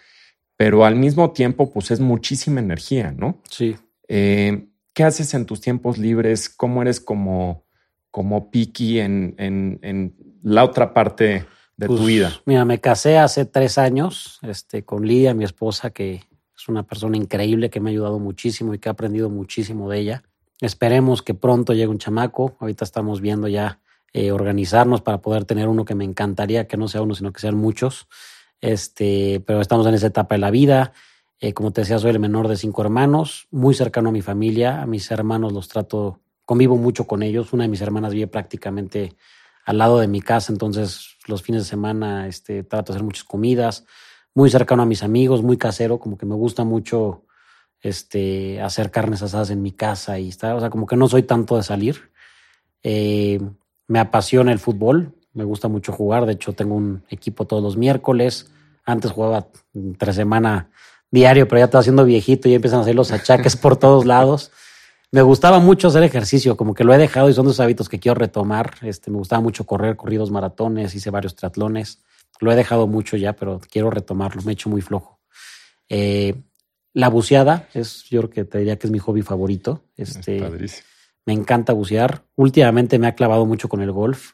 [0.56, 3.40] pero al mismo tiempo, pues es muchísima energía, ¿no?
[3.48, 3.76] Sí.
[4.08, 6.48] ¿Qué haces en tus tiempos libres?
[6.48, 7.64] ¿Cómo eres como,
[8.10, 11.44] como Piki en, en la otra parte
[11.78, 12.32] de tu pues, vida?
[12.44, 16.24] Mira, me casé hace tres años este, con Lidia, mi esposa, que
[16.56, 20.00] es una persona increíble que me ha ayudado muchísimo y que ha aprendido muchísimo de
[20.00, 20.22] ella.
[20.60, 22.56] Esperemos que pronto llegue un chamaco.
[22.58, 23.80] Ahorita estamos viendo ya
[24.12, 27.40] eh, organizarnos para poder tener uno que me encantaría que no sea uno, sino que
[27.40, 28.08] sean muchos.
[28.60, 30.92] Este, pero estamos en esa etapa de la vida.
[31.40, 34.82] Eh, como te decía, soy el menor de cinco hermanos, muy cercano a mi familia.
[34.82, 37.52] A mis hermanos los trato, convivo mucho con ellos.
[37.52, 39.14] Una de mis hermanas vive prácticamente
[39.68, 43.24] al lado de mi casa, entonces los fines de semana este, trato de hacer muchas
[43.24, 43.84] comidas,
[44.34, 47.26] muy cercano a mis amigos, muy casero, como que me gusta mucho
[47.80, 51.22] este, hacer carnes asadas en mi casa y estar, o sea, como que no soy
[51.22, 52.10] tanto de salir.
[52.82, 53.40] Eh,
[53.86, 57.76] me apasiona el fútbol, me gusta mucho jugar, de hecho tengo un equipo todos los
[57.76, 58.50] miércoles,
[58.84, 59.48] antes jugaba
[59.98, 60.70] tres semana
[61.10, 64.52] diario, pero ya está haciendo viejito y empiezan a hacer los achaques por todos lados
[65.10, 67.98] me gustaba mucho hacer ejercicio, como que lo he dejado y son dos hábitos que
[67.98, 68.74] quiero retomar.
[68.82, 72.02] Este, me gustaba mucho correr, corridos maratones, hice varios triatlones.
[72.40, 74.42] Lo he dejado mucho ya, pero quiero retomarlo.
[74.42, 75.18] Me he hecho muy flojo.
[75.88, 76.42] Eh,
[76.94, 79.84] la buceada es, yo creo que te diría que es mi hobby favorito.
[79.96, 80.40] Este,
[81.26, 82.24] me encanta bucear.
[82.36, 84.32] Últimamente me ha clavado mucho con el golf.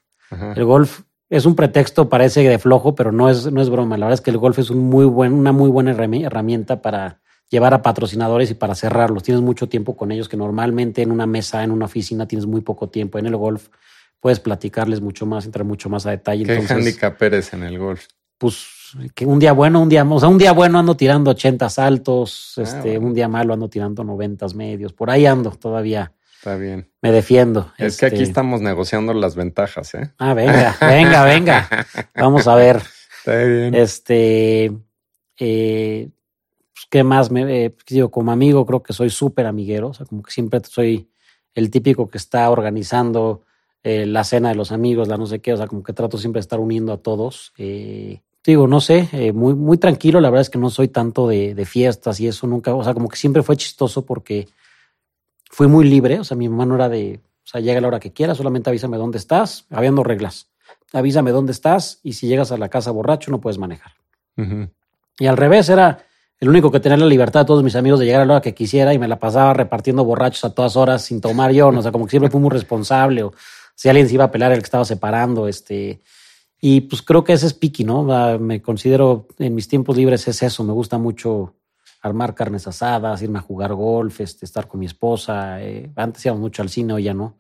[0.57, 3.97] El golf es un pretexto, parece de flojo, pero no es, no es broma.
[3.97, 7.21] La verdad es que el golf es un muy buen, una muy buena herramienta para
[7.51, 9.23] llevar a patrocinadores y para cerrarlos.
[9.23, 12.63] Tienes mucho tiempo con ellos que normalmente en una mesa, en una oficina tienes muy
[12.63, 13.19] poco tiempo.
[13.19, 13.69] En el golf
[14.21, 16.45] puedes platicarles mucho más, entrar mucho más a detalle.
[16.45, 18.07] ¿Qué handicap eres en el golf?
[18.39, 18.67] Pues
[19.15, 22.55] que un día bueno, un día, o sea, un día bueno ando tirando 80 saltos,
[22.57, 26.13] ah, este, un día malo ando tirando 90 medios, por ahí ando todavía.
[26.39, 26.91] Está bien.
[27.01, 27.73] Me defiendo.
[27.79, 30.13] Es que aquí este estamos negociando las ventajas, ¿eh?
[30.19, 31.69] Ah, venga, venga, venga.
[32.15, 32.83] Vamos a ver.
[33.19, 33.75] Está bien.
[33.75, 34.73] Este,
[35.39, 36.11] eh,
[36.75, 37.31] pues, ¿qué más?
[37.31, 40.61] Me, eh, digo, como amigo creo que soy súper amiguero, o sea, como que siempre
[40.69, 41.09] soy
[41.55, 43.43] el típico que está organizando
[43.83, 46.19] eh, la cena de los amigos, la no sé qué, o sea, como que trato
[46.19, 47.53] siempre de estar uniendo a todos.
[47.59, 48.23] Eh,
[48.53, 50.21] digo, no sé, eh, muy, muy tranquilo.
[50.21, 52.95] La verdad es que no soy tanto de, de, fiestas y eso nunca, o sea,
[52.95, 54.49] como que siempre fue chistoso porque
[55.51, 56.21] fui muy libre.
[56.21, 58.37] O sea, mi mamá no era de, o sea, llega a la hora que quieras,
[58.37, 60.49] solamente avísame dónde estás, habiendo reglas.
[60.93, 63.93] Avísame dónde estás y si llegas a la casa borracho no puedes manejar.
[65.19, 66.05] Y al revés, era
[66.41, 68.43] el único que tenía la libertad de todos mis amigos de llegar a la hora
[68.43, 71.69] que quisiera y me la pasaba repartiendo borrachos a todas horas sin tomar yo.
[71.69, 73.33] O sea, como que siempre fui muy responsable o
[73.75, 76.01] si alguien se iba a pelar el que estaba separando, este
[76.67, 78.05] y pues creo que ese es piqui, ¿no?
[78.39, 80.65] Me considero en mis tiempos libres es eso.
[80.65, 81.57] Me gusta mucho
[82.01, 85.63] armar carnes asadas, irme a jugar golf, este, estar con mi esposa.
[85.63, 87.37] Eh, antes íbamos mucho al cine, hoy ya no.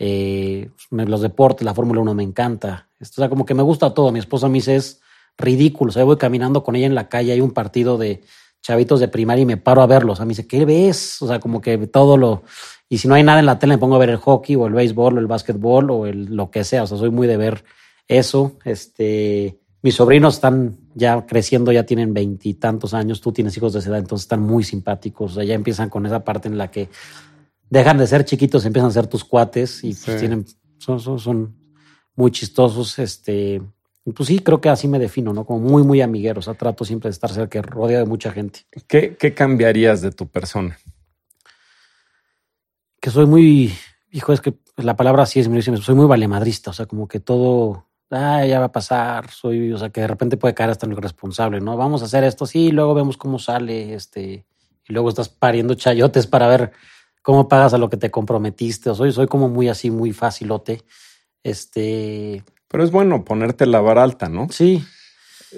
[0.00, 2.88] Eh, los deportes, la Fórmula 1 me encanta.
[3.00, 4.10] O sea, como que me gusta todo.
[4.10, 5.00] Mi esposa me dice es
[5.38, 5.90] ridículo.
[5.90, 8.24] O sea, voy caminando con ella en la calle, hay un partido de
[8.62, 10.14] chavitos de primaria y me paro a verlos.
[10.14, 11.22] O sea, me dice, ¿qué ves?
[11.22, 12.42] O sea, como que todo lo...
[12.88, 14.66] Y si no hay nada en la tele, me pongo a ver el hockey o
[14.66, 16.82] el béisbol o el básquetbol o el, lo que sea.
[16.82, 17.62] O sea, soy muy de ver
[18.08, 18.58] eso.
[18.64, 23.90] Este, mis sobrinos están ya creciendo, ya tienen veintitantos años, tú tienes hijos de esa
[23.90, 25.32] edad, entonces están muy simpáticos.
[25.32, 26.88] O sea, ya empiezan con esa parte en la que
[27.70, 30.44] dejan de ser chiquitos, empiezan a ser tus cuates y pues tienen,
[30.78, 31.56] son, son, son,
[32.14, 32.98] muy chistosos.
[32.98, 33.60] Este,
[34.14, 35.44] pues sí, creo que así me defino, ¿no?
[35.44, 36.46] Como muy, muy amigueros.
[36.46, 38.60] O sea, trato siempre de estar cerca, rodeado de mucha gente.
[38.88, 40.78] ¿Qué, ¿Qué cambiarías de tu persona?
[43.00, 43.72] Que soy muy,
[44.10, 45.48] hijo, es que la palabra así es,
[45.82, 49.78] soy muy valemadrista, o sea, como que todo ah, ya va a pasar, soy, o
[49.78, 51.76] sea, que de repente puede caer hasta en lo responsable, ¿no?
[51.76, 54.46] Vamos a hacer esto, sí, luego vemos cómo sale, este,
[54.88, 56.72] y luego estás pariendo chayotes para ver
[57.22, 60.82] cómo pagas a lo que te comprometiste, o soy, soy como muy así, muy facilote,
[61.42, 62.44] este...
[62.68, 64.48] Pero es bueno ponerte la vara alta, ¿no?
[64.50, 64.84] Sí.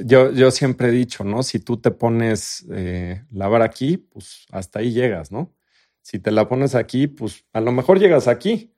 [0.04, 1.42] Yo, yo siempre he dicho, ¿no?
[1.42, 5.54] Si tú te pones eh, la vara aquí, pues hasta ahí llegas, ¿no?
[6.02, 8.72] Si te la pones aquí, pues a lo mejor llegas aquí,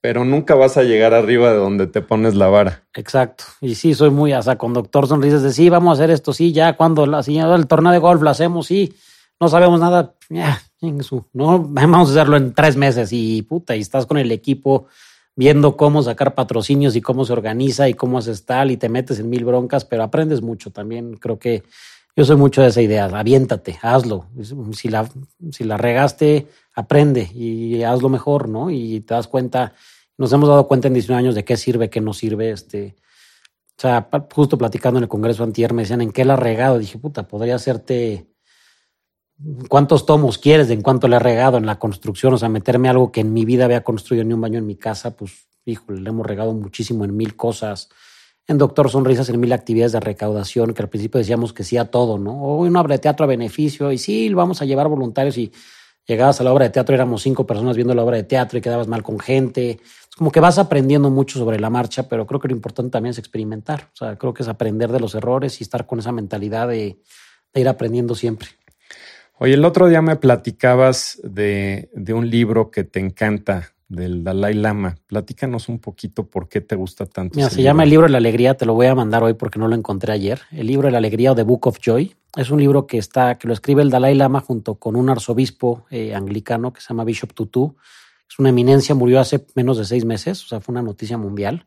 [0.00, 2.84] pero nunca vas a llegar arriba de donde te pones la vara.
[2.94, 3.44] Exacto.
[3.60, 6.52] Y sí, soy muy, hasta con doctor sonrises de sí, vamos a hacer esto, sí,
[6.52, 8.94] ya cuando la señora el torneo de golf lo hacemos, sí,
[9.38, 10.60] no sabemos nada, ya,
[11.32, 14.86] no, vamos a hacerlo en tres meses y puta, y estás con el equipo
[15.36, 19.20] viendo cómo sacar patrocinios y cómo se organiza y cómo haces tal y te metes
[19.20, 21.16] en mil broncas, pero aprendes mucho también.
[21.16, 21.62] Creo que
[22.16, 24.26] yo soy mucho de esa idea, aviéntate, hazlo.
[24.72, 25.08] Si la,
[25.52, 28.70] si la regaste, aprende y hazlo mejor, ¿no?
[28.70, 29.74] Y te das cuenta,
[30.18, 32.50] nos hemos dado cuenta en 19 años de qué sirve, qué no sirve.
[32.50, 32.96] Este,
[33.78, 36.78] o sea, justo platicando en el Congreso antier me decían en qué la ha regado.
[36.78, 38.26] Dije, puta, podría hacerte
[39.68, 42.88] cuántos tomos quieres de en cuánto le ha regado en la construcción, o sea, meterme
[42.88, 46.00] algo que en mi vida había construido ni un baño en mi casa, pues, híjole,
[46.00, 47.88] le hemos regado muchísimo en mil cosas
[48.50, 51.84] en Doctor Sonrisas en mil actividades de recaudación, que al principio decíamos que sí a
[51.84, 52.32] todo, ¿no?
[52.32, 55.52] O una obra de teatro a beneficio, y sí, vamos a llevar voluntarios y
[56.04, 58.60] llegabas a la obra de teatro, éramos cinco personas viendo la obra de teatro y
[58.60, 59.78] quedabas mal con gente.
[60.10, 63.12] Es como que vas aprendiendo mucho sobre la marcha, pero creo que lo importante también
[63.12, 63.88] es experimentar.
[63.92, 66.98] O sea, creo que es aprender de los errores y estar con esa mentalidad de,
[67.54, 68.48] ir aprendiendo siempre.
[69.38, 74.96] Oye, el otro día me platicabas de un libro que te encanta, del Dalai Lama.
[75.06, 77.36] Platícanos un poquito por qué te gusta tanto.
[77.36, 79.58] Mira, se llama El libro de la alegría, te lo voy a mandar hoy porque
[79.58, 80.40] no lo encontré ayer.
[80.52, 83.36] El libro de la alegría o The Book of Joy es un libro que está,
[83.36, 87.02] que lo escribe el Dalai Lama junto con un arzobispo eh, anglicano que se llama
[87.02, 87.76] Bishop Tutu.
[88.30, 91.66] Es una eminencia, murió hace menos de seis meses, o sea, fue una noticia mundial.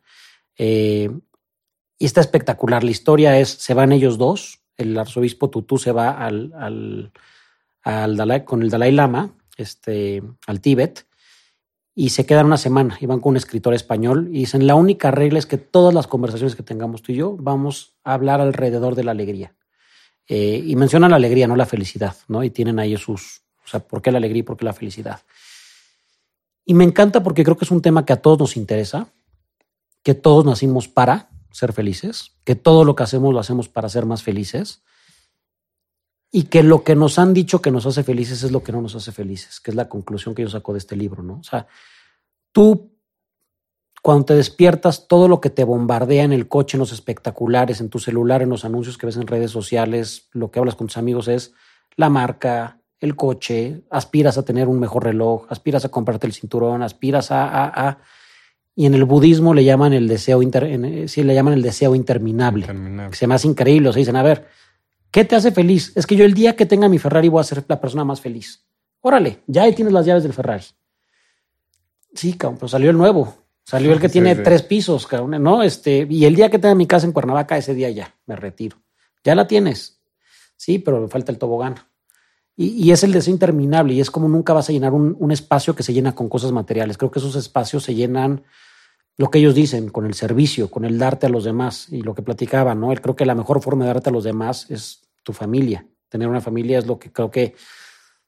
[0.57, 1.11] Eh,
[1.99, 2.85] y está espectacular.
[2.85, 7.11] La historia es, se van ellos dos, el arzobispo Tutu se va al, al,
[7.83, 11.05] al Dalai, con el Dalai Lama, este, al Tíbet,
[11.95, 15.11] y se quedan una semana y van con un escritor español y dicen, la única
[15.11, 18.95] regla es que todas las conversaciones que tengamos tú y yo vamos a hablar alrededor
[18.95, 19.53] de la alegría.
[20.27, 22.43] Eh, y mencionan la alegría, no la felicidad, ¿no?
[22.43, 25.21] Y tienen ahí sus, o sea, ¿por qué la alegría y por qué la felicidad?
[26.65, 29.07] Y me encanta porque creo que es un tema que a todos nos interesa,
[30.01, 34.05] que todos nacimos para ser felices, que todo lo que hacemos lo hacemos para ser
[34.05, 34.81] más felices
[36.35, 38.81] y que lo que nos han dicho que nos hace felices es lo que no
[38.81, 41.35] nos hace felices, que es la conclusión que yo saco de este libro, ¿no?
[41.35, 41.67] O sea,
[42.51, 42.91] tú
[44.01, 47.89] cuando te despiertas, todo lo que te bombardea en el coche, en los espectaculares, en
[47.89, 50.97] tu celular, en los anuncios que ves en redes sociales, lo que hablas con tus
[50.97, 51.53] amigos es
[51.95, 56.81] la marca, el coche, aspiras a tener un mejor reloj, aspiras a comprarte el cinturón,
[56.81, 57.99] aspiras a, a, a
[58.75, 62.61] y en el budismo le llaman el deseo inter, sí, le llaman el deseo interminable.
[62.61, 63.15] interminable.
[63.15, 63.89] se me hace increíble.
[63.89, 64.47] O sea, dicen, a ver,
[65.13, 65.91] ¿Qué te hace feliz?
[65.93, 68.19] Es que yo el día que tenga mi Ferrari voy a ser la persona más
[68.19, 68.65] feliz.
[68.99, 70.63] Órale, ya ahí tienes las llaves del Ferrari.
[72.15, 73.35] Sí, cabrón, pues salió el nuevo.
[73.63, 75.61] Salió el que tiene tres pisos, cabrón, ¿no?
[75.61, 78.77] Este, y el día que tenga mi casa en Cuernavaca, ese día ya, me retiro.
[79.23, 80.01] Ya la tienes.
[80.55, 81.75] Sí, pero me falta el tobogán.
[82.55, 85.75] Y, es el deseo interminable y es como nunca vas a llenar un, un, espacio
[85.75, 86.97] que se llena con cosas materiales.
[86.97, 88.45] Creo que esos espacios se llenan
[89.17, 92.15] lo que ellos dicen, con el servicio, con el darte a los demás y lo
[92.15, 92.91] que platicaban, ¿no?
[92.95, 95.87] Creo que la mejor forma de darte a los demás es tu familia.
[96.09, 97.55] Tener una familia es lo que creo que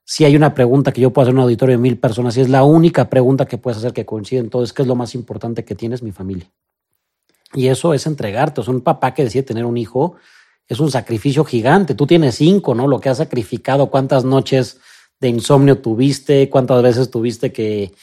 [0.04, 2.42] si hay una pregunta que yo puedo hacer en un auditorio de mil personas y
[2.42, 5.66] es la única pregunta que puedes hacer que coincide es ¿qué es lo más importante
[5.66, 6.04] que tienes?
[6.04, 6.52] Mi familia.
[7.54, 8.62] Y eso es entregarte.
[8.62, 10.16] O sea, un papá que decide tener un hijo
[10.68, 11.96] es un sacrificio gigante.
[11.96, 12.88] Tú tienes cinco, ¿no?
[12.88, 14.80] Lo que has sacrificado, cuántas noches
[15.20, 17.94] de insomnio tuviste, cuántas veces tuviste que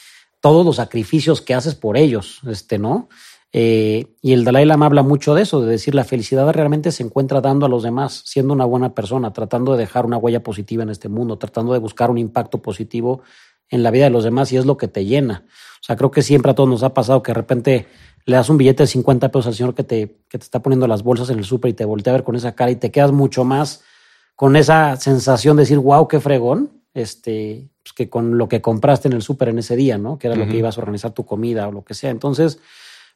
[0.41, 3.09] todos los sacrificios que haces por ellos, este, ¿no?
[3.55, 7.03] Eh, y el Dalai Lama habla mucho de eso, de decir la felicidad realmente se
[7.03, 10.83] encuentra dando a los demás, siendo una buena persona, tratando de dejar una huella positiva
[10.83, 13.21] en este mundo, tratando de buscar un impacto positivo
[13.69, 15.45] en la vida de los demás y es lo que te llena.
[15.49, 17.87] O sea, creo que siempre a todos nos ha pasado que de repente
[18.25, 20.87] le das un billete de 50 pesos al señor que te, que te está poniendo
[20.87, 22.91] las bolsas en el súper y te voltea a ver con esa cara y te
[22.91, 23.83] quedas mucho más
[24.37, 29.09] con esa sensación de decir, wow, qué fregón, este, pues, que con lo que compraste
[29.09, 30.19] en el súper en ese día, ¿no?
[30.19, 32.11] Que era lo que ibas a organizar tu comida o lo que sea.
[32.11, 32.59] Entonces,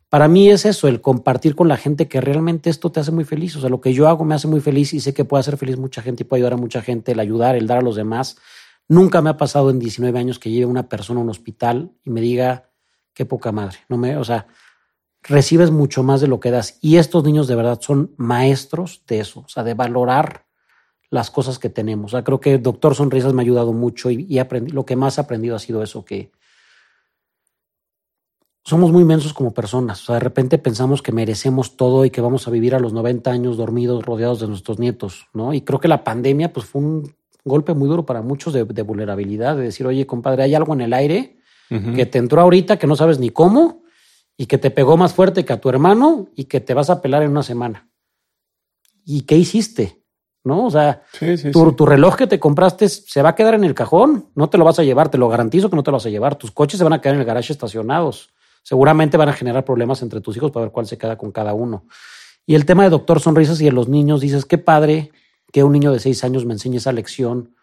[0.08, 3.24] para mí es eso, el compartir con la gente que realmente esto te hace muy
[3.24, 3.56] feliz.
[3.56, 5.56] O sea, lo que yo hago me hace muy feliz y sé que puede hacer
[5.56, 7.96] feliz mucha gente y puede ayudar a mucha gente, el ayudar, el dar a los
[7.96, 8.36] demás.
[8.88, 12.10] Nunca me ha pasado en 19 años que lleve una persona a un hospital y
[12.10, 12.70] me diga,
[13.14, 13.78] qué poca madre.
[13.88, 14.46] No me, o sea,
[15.22, 16.78] recibes mucho más de lo que das.
[16.80, 20.46] Y estos niños de verdad son maestros de eso, o sea, de valorar
[21.10, 22.12] las cosas que tenemos.
[22.12, 24.40] O sea, creo que Doctor Sonrisas me ha ayudado mucho y,
[24.70, 26.30] lo que más he aprendido ha sido eso, que
[28.66, 30.02] somos muy mensos como personas.
[30.02, 32.92] O sea, de repente pensamos que merecemos todo y que vamos a vivir a los
[32.92, 35.54] 90 años dormidos, rodeados de nuestros nietos, ¿no?
[35.54, 37.14] Y creo que la pandemia pues fue un
[37.44, 40.92] golpe muy duro para muchos de, vulnerabilidad, de decir, oye, compadre, hay algo en el
[40.92, 41.36] aire
[41.96, 43.82] que te entró ahorita que no sabes ni cómo
[44.36, 47.00] y que te pegó más fuerte que a tu hermano y que te vas a
[47.00, 47.88] pelar en una semana.
[49.04, 50.02] ¿Y qué hiciste?
[50.42, 50.64] ¿no?
[50.64, 51.02] O sea,
[51.52, 54.64] tu, reloj que te compraste se va a quedar en el cajón, no te lo
[54.64, 56.36] vas a llevar, te lo garantizo que no te lo vas a llevar.
[56.36, 58.30] Tus coches se van a quedar en el garaje estacionados.
[58.66, 61.54] Seguramente van a generar problemas entre tus hijos para ver cuál se queda con cada
[61.54, 61.86] uno.
[62.46, 65.12] Y el tema de Doctor Sonrisas y de los niños, dices, qué padre
[65.52, 67.54] que un niño de seis años me enseñe esa lección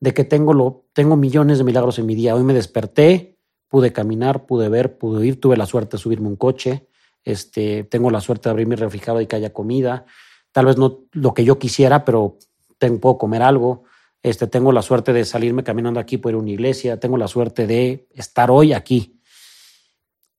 [0.00, 2.34] de que tengo, lo, tengo millones de milagros en mi día.
[2.34, 3.36] Hoy me desperté,
[3.68, 6.88] pude caminar, pude ver, pude ir, tuve la suerte de subirme un coche,
[7.22, 10.06] este, tengo la suerte de abrir mi refrigerador y que haya comida
[10.52, 12.38] tal vez no lo que yo quisiera, pero
[12.78, 13.84] tengo, puedo comer algo.
[14.22, 18.08] Este, tengo la suerte de salirme caminando aquí por una iglesia, tengo la suerte de
[18.14, 19.19] estar hoy aquí.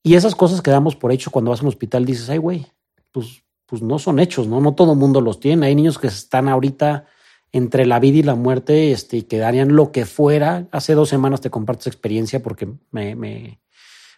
[0.04, 2.66] Y esas cosas que damos por hecho cuando vas a un hospital dices, ay, güey,
[3.12, 4.60] pues, pues no son hechos, ¿no?
[4.60, 5.68] No todo mundo los tiene.
[5.68, 7.06] Hay niños que están ahorita
[7.52, 10.68] entre la vida y la muerte este, y que darían lo que fuera.
[10.72, 13.62] Hace dos semanas te comparto esa experiencia porque me, me,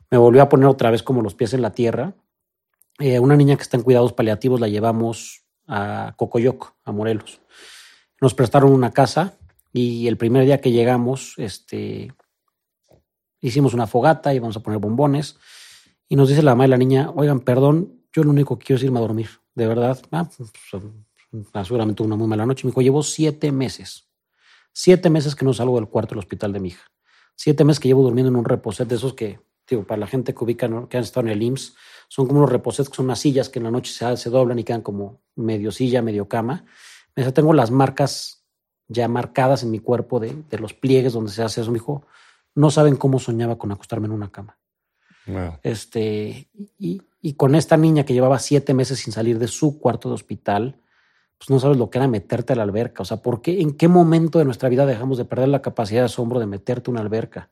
[0.10, 2.16] me, volvió a poner otra vez como los pies en la tierra.
[3.00, 7.42] Eh, una niña que está en cuidados paliativos la llevamos a Cocoyoc, a Morelos.
[8.22, 9.34] Nos prestaron una casa
[9.74, 12.14] y el primer día que llegamos, este,
[13.42, 15.38] hicimos una fogata, íbamos a poner bombones
[16.08, 18.78] y nos dice la mamá de la niña, oigan, perdón, yo lo único que quiero
[18.78, 20.00] es irme a dormir, de verdad.
[20.12, 22.66] Ah, pues, pues, seguramente una muy mala noche.
[22.66, 24.10] Me dijo, llevo siete meses,
[24.72, 26.84] siete meses que no salgo del cuarto del hospital de mi hija,
[27.36, 30.34] siete meses que llevo durmiendo en un reposet de esos que, digo, para la gente
[30.34, 31.76] que ubica, que han estado en el IMSS,
[32.08, 34.60] son como unos reposets que son unas sillas que en la noche se, se doblan
[34.60, 36.66] y quedan como medio silla, medio cama.
[37.16, 38.46] Me dice, tengo las marcas
[38.88, 41.72] ya marcadas en mi cuerpo de, de, los pliegues donde se hace eso.
[41.72, 42.06] Me dijo,
[42.54, 44.60] no saben cómo soñaba con acostarme en una cama.
[45.64, 46.48] Este,
[46.78, 50.16] y, y, con esta niña que llevaba siete meses sin salir de su cuarto de
[50.16, 50.76] hospital,
[51.38, 53.04] pues no sabes lo que era meterte a la alberca.
[53.04, 56.02] O sea, ¿por qué, en qué momento de nuestra vida dejamos de perder la capacidad
[56.02, 57.50] de asombro de meterte una alberca,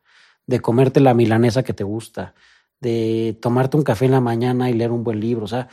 [0.48, 2.34] de comerte la milanesa que te gusta,
[2.80, 5.46] de tomarte un café en la mañana y leer un buen libro.
[5.46, 5.68] O sea,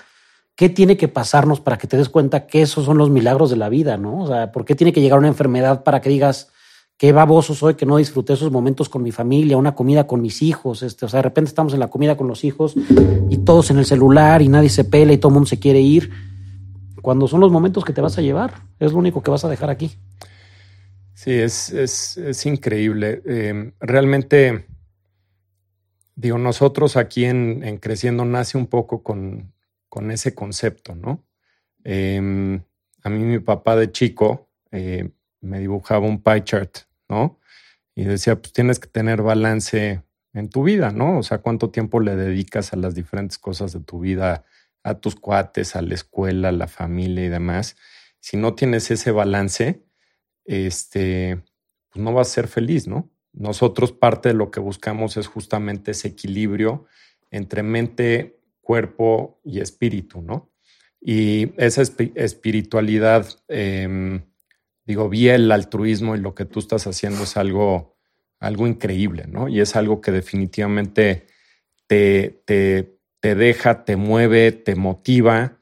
[0.55, 3.57] ¿qué tiene que pasarnos para que te des cuenta que esos son los milagros de
[3.57, 4.23] la vida, no?
[4.23, 6.51] O sea, ¿por qué tiene que llegar una enfermedad para que digas
[6.99, 10.43] qué baboso soy que no disfruté esos momentos con mi familia, una comida con mis
[10.43, 10.83] hijos?
[10.83, 12.75] Este, o sea, de repente estamos en la comida con los hijos
[13.31, 15.81] y todos en el celular y nadie se pela y todo el mundo se quiere
[15.81, 16.11] ir.
[17.01, 19.49] Cuando son los momentos que te vas a llevar, es lo único que vas a
[19.49, 19.93] dejar aquí.
[21.15, 23.23] Sí, es, es, es increíble.
[23.25, 24.67] Eh, realmente
[26.19, 29.53] digo, nosotros aquí en, Creciendo nace un poco con,
[29.89, 31.25] con ese concepto, ¿no?
[31.85, 32.61] Em,
[33.05, 36.79] a mí mi papá de chico eh, me dibujaba un pie chart,
[37.09, 37.41] ¿no?
[37.95, 40.03] Y decía, pues tienes que tener balance
[40.35, 41.19] en tu vida, ¿no?
[41.19, 44.45] O sea, cuánto tiempo le dedicas a las diferentes cosas de tu vida,
[44.83, 47.77] a tus cuates, a la escuela, a la familia y demás.
[48.21, 49.83] Si no tienes ese balance,
[50.45, 51.43] este,
[51.91, 53.11] pues no vas a ser feliz, ¿no?
[53.33, 56.87] Nosotros parte de lo que buscamos es justamente ese equilibrio
[57.31, 60.51] entre mente, cuerpo y espíritu, ¿no?
[61.01, 64.23] Y esa espiritualidad, em,
[64.89, 67.95] digo, vi el altruismo y lo que tú estás haciendo es algo,
[68.41, 69.47] algo increíble, ¿no?
[69.49, 71.27] Y es algo que definitivamente
[71.87, 75.59] te, te, te deja, te mueve, te motiva.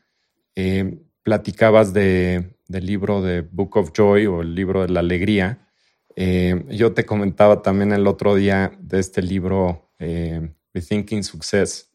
[0.54, 5.68] Eh, platicabas de, del libro de Book of Joy o el libro de la alegría.
[6.14, 11.90] Eh, yo te comentaba también el otro día de este libro, eh, Thinking Success,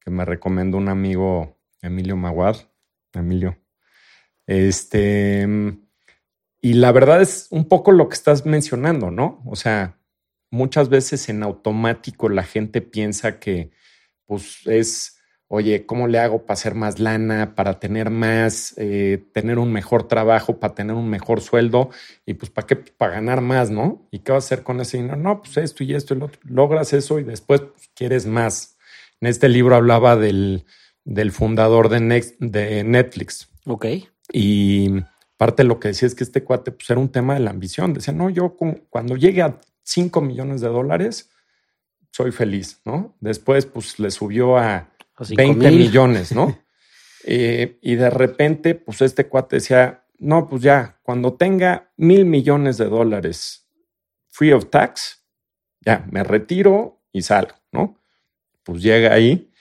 [0.00, 2.56] que me recomendó un amigo, Emilio Maguad.
[3.12, 3.56] Emilio.
[4.46, 5.46] Este,
[6.62, 9.42] y la verdad es un poco lo que estás mencionando, ¿no?
[9.44, 9.98] O sea,
[10.50, 13.70] muchas veces en automático la gente piensa que
[14.24, 15.18] pues es
[15.54, 20.08] oye, ¿cómo le hago para hacer más lana, para tener más, eh, tener un mejor
[20.08, 21.90] trabajo, para tener un mejor sueldo?
[22.24, 22.76] Y pues, ¿para qué?
[22.76, 24.08] Para ganar más, ¿no?
[24.10, 25.16] ¿Y qué vas a hacer con ese dinero?
[25.16, 26.40] No, pues esto y esto y lo otro.
[26.44, 28.78] Logras eso y después pues, quieres más.
[29.20, 30.64] En este libro hablaba del,
[31.04, 33.50] del fundador de, de Netflix.
[33.66, 33.86] Ok.
[34.32, 35.02] Y
[35.42, 37.50] parte de lo que decía es que este cuate pues, era un tema de la
[37.50, 37.92] ambición.
[37.92, 38.56] Decía, no, yo
[38.88, 41.30] cuando llegue a 5 millones de dólares,
[42.12, 43.16] soy feliz, ¿no?
[43.18, 44.88] Después, pues le subió a
[45.36, 46.56] 20 millones, ¿no?
[47.24, 52.78] Eh, y de repente, pues este cuate decía, no, pues ya, cuando tenga mil millones
[52.78, 53.68] de dólares
[54.28, 55.24] free of tax,
[55.80, 57.96] ya, me retiro y salgo, ¿no?
[58.64, 59.51] Pues llega ahí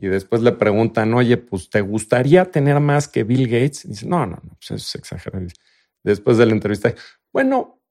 [0.00, 3.84] y después le preguntan, oye, pues ¿te gustaría tener más que Bill Gates?
[3.84, 5.44] Y dice, no, no, no, pues eso es exagerado.
[6.04, 6.94] Después de la entrevista,
[7.32, 7.82] bueno,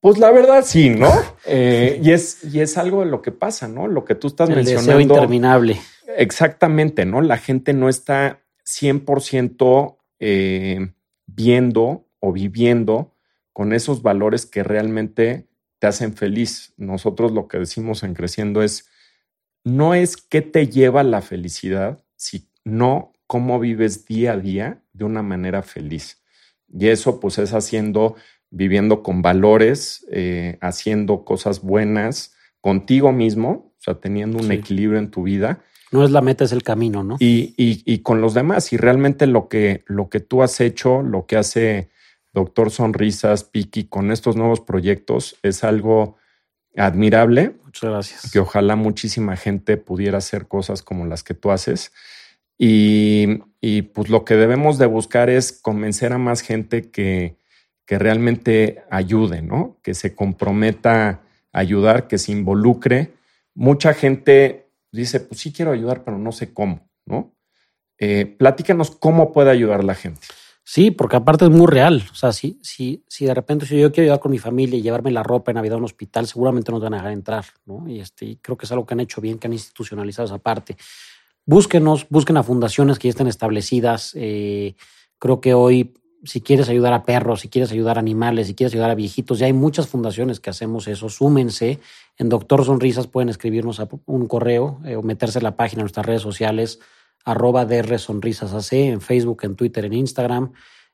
[0.00, 1.10] pues la verdad sí, ¿no?
[1.46, 3.86] Eh, y, es, y es algo de lo que pasa, ¿no?
[3.86, 4.92] Lo que tú estás El mencionando.
[4.92, 5.78] Deseo interminable.
[6.16, 7.20] Exactamente, ¿no?
[7.20, 10.92] La gente no está 100% eh,
[11.26, 13.14] viendo o viviendo
[13.52, 15.48] con esos valores que realmente
[15.78, 16.72] te hacen feliz.
[16.78, 18.88] Nosotros lo que decimos en Creciendo es,
[19.64, 25.22] no es qué te lleva la felicidad, sino cómo vives día a día de una
[25.22, 26.22] manera feliz.
[26.72, 28.16] Y eso pues es haciendo,
[28.50, 35.10] viviendo con valores, eh, haciendo cosas buenas contigo mismo, o sea, teniendo un equilibrio en
[35.10, 35.62] tu vida
[35.94, 37.16] no es la meta, es el camino, ¿no?
[37.20, 38.72] Y, y, con los demás.
[38.72, 41.88] Y realmente lo que, lo que tú has hecho, lo que hace
[42.32, 46.16] Doctor Sonrisas, Piki, con estos nuevos proyectos, es algo
[46.76, 47.56] admirable.
[47.64, 48.32] Muchas gracias.
[48.32, 51.92] Que ojalá muchísima gente pudiera hacer cosas como las que tú haces.
[52.56, 57.36] Y, y pues lo que debemos de buscar es convencer a más gente que,
[57.86, 59.78] que realmente ayude, ¿no?
[59.82, 61.22] Que se comprometa
[61.52, 63.14] a ayudar, que se involucre.
[63.54, 67.34] Mucha gente dice, pues sí quiero ayudar, pero no sé cómo, ¿no?
[67.98, 70.26] Eh, platícanos cómo puede ayudar la gente.
[70.66, 72.02] Sí, porque aparte es muy real.
[72.10, 74.82] O sea, si, si, si de repente si yo quiero ayudar con mi familia y
[74.82, 77.86] llevarme la ropa en Navidad a un hospital, seguramente nos van a dejar entrar, ¿no?
[77.86, 80.76] Y este, creo que es algo que han hecho bien, que han institucionalizado esa parte.
[81.44, 84.12] Búsquenos, busquen a fundaciones que ya estén establecidas.
[84.14, 84.74] Eh,
[85.18, 85.92] creo que hoy
[86.24, 89.38] si quieres ayudar a perros, si quieres ayudar a animales, si quieres ayudar a viejitos,
[89.38, 91.08] ya hay muchas fundaciones que hacemos eso.
[91.08, 91.80] Súmense.
[92.16, 96.06] En Doctor Sonrisas pueden escribirnos un correo eh, o meterse en la página de nuestras
[96.06, 96.80] redes sociales,
[97.24, 100.52] arroba DR Sonrisas AC, en Facebook, en Twitter, en Instagram.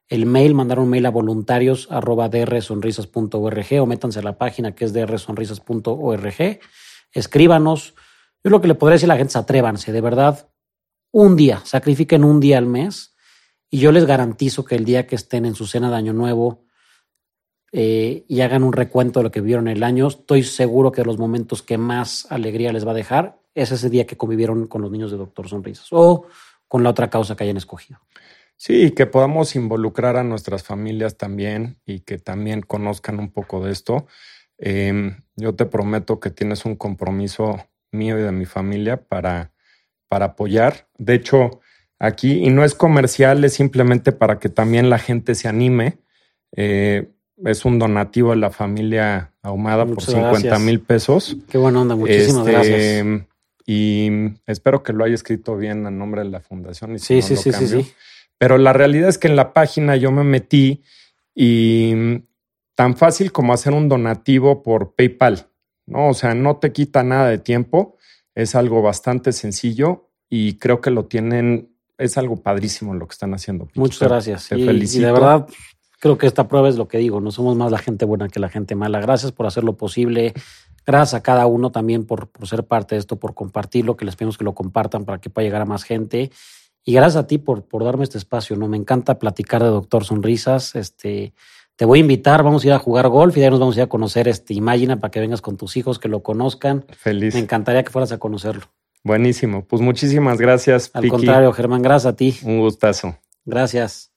[0.08, 4.84] El mail, mandar un mail a voluntarios arroba drsonrisas.org o métanse a la página que
[4.84, 6.60] es drsonrisas.org.
[7.12, 7.94] Escríbanos.
[8.42, 10.48] Yo lo que le podría decir a la gente es atrévanse, de verdad,
[11.12, 13.14] un día, sacrifiquen un día al mes
[13.68, 16.64] y yo les garantizo que el día que estén en su cena de Año Nuevo
[17.72, 21.18] eh, y hagan un recuento de lo que vivieron el año, estoy seguro que los
[21.18, 24.90] momentos que más alegría les va a dejar es ese día que convivieron con los
[24.90, 26.26] niños de Doctor Sonrisas o
[26.68, 27.98] con la otra causa que hayan escogido.
[28.56, 33.72] Sí, que podamos involucrar a nuestras familias también y que también conozcan un poco de
[33.72, 34.06] esto.
[34.58, 37.56] Em, yo te prometo que tienes un compromiso
[37.90, 39.52] mío y de mi familia para,
[40.08, 40.88] para apoyar.
[40.98, 41.60] De hecho,
[41.98, 45.98] aquí y no es comercial, es simplemente para que también la gente se anime.
[46.54, 47.08] Eh,
[47.44, 51.34] es un donativo a la familia Ahumada por 50 mil pesos.
[51.48, 53.29] Qué buena onda, muchísimas este, gracias.
[53.72, 54.10] Y
[54.48, 56.96] espero que lo haya escrito bien a nombre de la fundación.
[56.96, 57.94] Y sí, sí, sí, sí,
[58.36, 60.82] Pero la realidad es que en la página yo me metí
[61.36, 61.94] y
[62.74, 65.46] tan fácil como hacer un donativo por PayPal,
[65.86, 66.08] ¿no?
[66.08, 67.96] O sea, no te quita nada de tiempo,
[68.34, 73.34] es algo bastante sencillo y creo que lo tienen es algo padrísimo lo que están
[73.34, 73.68] haciendo.
[73.76, 74.48] Muchas gracias.
[74.48, 75.02] Te y, felicito.
[75.02, 75.46] Y de verdad,
[76.00, 78.40] creo que esta prueba es lo que digo, no somos más la gente buena que
[78.40, 78.98] la gente mala.
[79.00, 80.34] Gracias por hacer lo posible.
[80.86, 84.16] Gracias a cada uno también por, por ser parte de esto, por compartirlo, que les
[84.16, 86.30] pedimos que lo compartan para que pueda llegar a más gente.
[86.84, 88.56] Y gracias a ti por, por darme este espacio.
[88.56, 88.68] ¿no?
[88.68, 90.74] Me encanta platicar de Doctor Sonrisas.
[90.74, 91.34] Este,
[91.76, 93.80] te voy a invitar, vamos a ir a jugar golf y ya nos vamos a
[93.80, 96.84] ir a conocer este Imagina para que vengas con tus hijos, que lo conozcan.
[96.96, 97.34] Feliz.
[97.34, 98.64] Me encantaría que fueras a conocerlo.
[99.02, 99.64] Buenísimo.
[99.64, 100.90] Pues muchísimas gracias.
[100.92, 102.38] Al contrario, Germán, gracias a ti.
[102.42, 103.16] Un gustazo.
[103.44, 104.09] Gracias.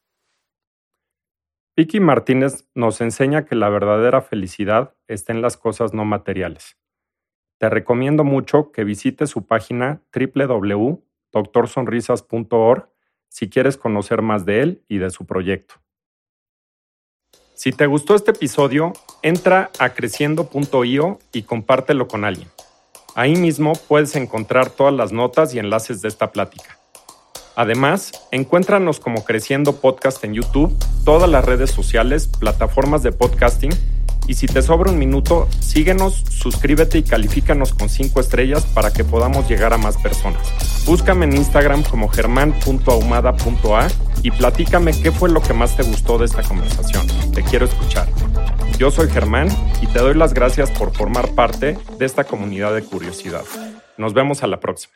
[1.76, 6.78] Piki Martínez nos enseña que la verdadera felicidad está en las cosas no materiales.
[7.60, 12.90] Te recomiendo mucho que visites su página www.piki.mx doctorsonrisas.org
[13.28, 15.76] si quieres conocer más de él y de su proyecto.
[17.56, 22.48] Si te gustó este episodio, entra a creciendo.io y compártelo con alguien.
[23.16, 26.80] Ahí mismo puedes encontrar todas las notas y enlaces de esta plática.
[27.56, 30.76] Además, encuéntranos como Creciendo Podcast en YouTube,
[31.06, 33.74] todas las redes sociales, plataformas de podcasting
[34.28, 39.04] y si te sobra un minuto, síguenos, suscríbete y califícanos con 5 estrellas para que
[39.04, 40.42] podamos llegar a más personas.
[40.86, 43.88] Búscame en Instagram como germán.ahumada.a
[44.24, 47.06] y platícame qué fue lo que más te gustó de esta conversación.
[47.34, 48.08] Te quiero escuchar.
[48.78, 49.50] Yo soy Germán
[49.82, 53.44] y te doy las gracias por formar parte de esta comunidad de curiosidad.
[53.98, 54.94] Nos vemos a la próxima.